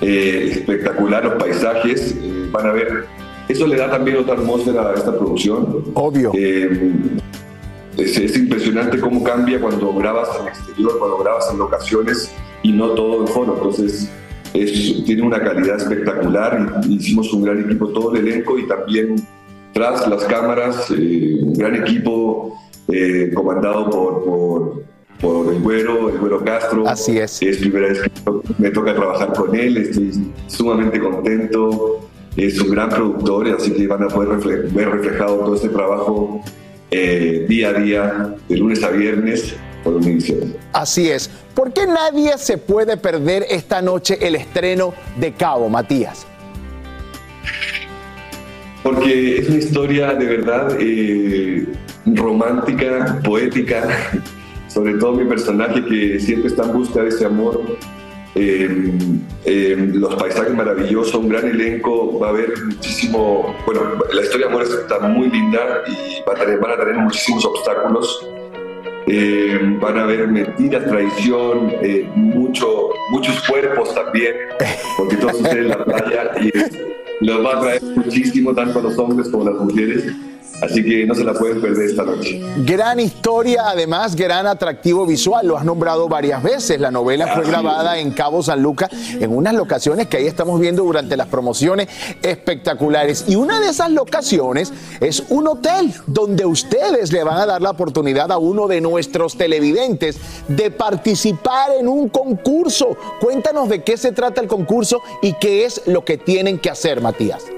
[0.02, 3.06] Eh, espectacular los paisajes, eh, van a ver,
[3.48, 5.84] eso le da también otra atmósfera a esta producción.
[5.94, 6.32] Obvio.
[6.34, 12.30] es, es impresionante cómo cambia cuando grabas en exterior, cuando grabas en locaciones
[12.62, 13.54] y no todo en foro.
[13.56, 14.10] Entonces,
[14.52, 19.16] es- tiene una calidad espectacular hicimos un gran equipo, todo el elenco y también
[19.76, 22.58] tras las cámaras, eh, un gran equipo
[22.88, 24.82] eh, comandado por, por,
[25.20, 26.88] por el güero, el güero Castro.
[26.88, 27.42] Así es.
[27.42, 28.10] Es primera vez que
[28.56, 32.08] me toca trabajar con él, estoy sumamente contento.
[32.38, 36.40] Es un gran productor, así que van a poder refle- ver reflejado todo este trabajo
[36.90, 39.54] eh, día a día, de lunes a viernes,
[39.84, 40.54] por Univision.
[40.72, 41.28] Así es.
[41.54, 46.26] ¿Por qué nadie se puede perder esta noche el estreno de Cabo, Matías?
[48.86, 51.66] Porque es una historia de verdad eh,
[52.06, 53.82] romántica, poética,
[54.68, 57.60] sobre todo mi personaje que siempre está en busca de ese amor.
[58.36, 58.92] Eh,
[59.44, 63.80] eh, los paisajes maravillosos, un gran elenco, va a haber muchísimo, bueno,
[64.12, 67.44] la historia de amor está muy linda y va a tener- van a tener muchísimos
[67.44, 68.28] obstáculos,
[69.06, 74.34] eh, van a haber mentiras, traición, eh, mucho, muchos cuerpos también,
[74.96, 78.98] porque todo sucede en la playa y los va a traer muchísimo, tanto a los
[78.98, 80.12] hombres como a las mujeres.
[80.62, 82.40] Así que no se la pueden perder esta noche.
[82.64, 85.46] Gran historia, además, gran atractivo visual.
[85.46, 86.80] Lo has nombrado varias veces.
[86.80, 90.82] La novela fue grabada en Cabo San Lucas, en unas locaciones que ahí estamos viendo
[90.82, 91.88] durante las promociones
[92.22, 93.24] espectaculares.
[93.28, 97.70] Y una de esas locaciones es un hotel donde ustedes le van a dar la
[97.70, 100.18] oportunidad a uno de nuestros televidentes
[100.48, 102.96] de participar en un concurso.
[103.20, 107.00] Cuéntanos de qué se trata el concurso y qué es lo que tienen que hacer,
[107.00, 107.55] Matías.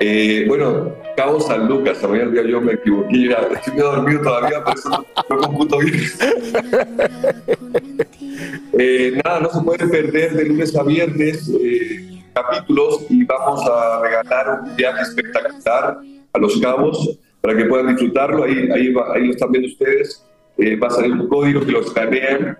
[0.00, 4.74] Eh, bueno, Cabo San Lucas, a mañana yo me equivoqué, ya, estoy dormido todavía, por
[4.74, 6.00] eso no, no computo bien.
[8.78, 14.00] eh, nada, no se puede perder de lunes a viernes eh, capítulos y vamos a
[14.02, 15.98] regalar un viaje espectacular
[16.32, 18.44] a Los Cabos para que puedan disfrutarlo.
[18.44, 20.24] Ahí, ahí, va, ahí lo están viendo ustedes.
[20.58, 22.58] Eh, va a salir un código que lo escanean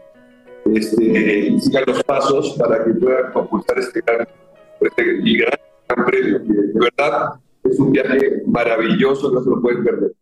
[0.74, 4.02] este, y sigan los pasos para que puedan concursar este
[4.81, 6.39] este, y gran premio.
[6.40, 10.12] De verdad, es un viaje maravilloso, no se lo pueden perder.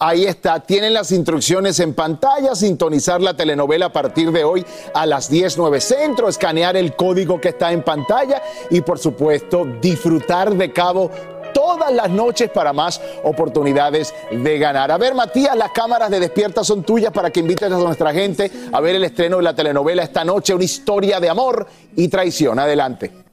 [0.00, 4.64] Ahí está, tienen las instrucciones en pantalla, sintonizar la telenovela a partir de hoy
[4.94, 10.54] a las 10.9 centro, escanear el código que está en pantalla y por supuesto disfrutar
[10.54, 11.10] de cabo
[11.52, 14.92] todas las noches para más oportunidades de ganar.
[14.92, 18.52] A ver, Matías, las cámaras de Despierta son tuyas para que invites a nuestra gente
[18.70, 21.66] a ver el estreno de la telenovela esta noche, una historia de amor
[21.96, 22.60] y traición.
[22.60, 23.27] Adelante.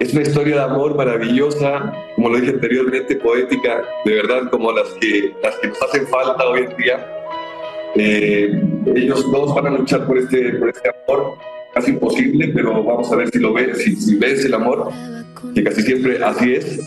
[0.00, 4.88] Es una historia de amor maravillosa, como lo dije anteriormente, poética, de verdad como las
[4.98, 7.06] que, las que nos hacen falta hoy en día.
[7.96, 8.62] Eh,
[8.96, 11.34] ellos dos van a luchar por este, por este amor,
[11.74, 14.90] casi imposible, pero vamos a ver si lo ves, si, si ves el amor,
[15.54, 16.80] que casi siempre así es.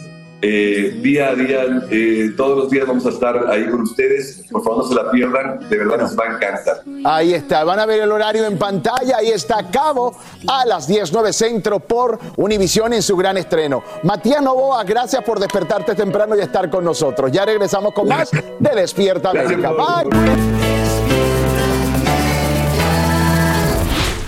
[0.46, 4.44] Eh, día a día, eh, todos los días vamos a estar ahí con ustedes.
[4.52, 6.82] Por favor, no se la pierdan, de verdad les va a encantar.
[7.06, 9.20] Ahí está, van a ver el horario en pantalla.
[9.20, 13.84] Ahí está Cabo a las 10.9 Centro por Univisión en su gran estreno.
[14.04, 17.32] Matías Novoa, gracias por despertarte temprano y estar con nosotros.
[17.32, 19.72] Ya regresamos con más de Despierta América.
[19.72, 21.53] Bye.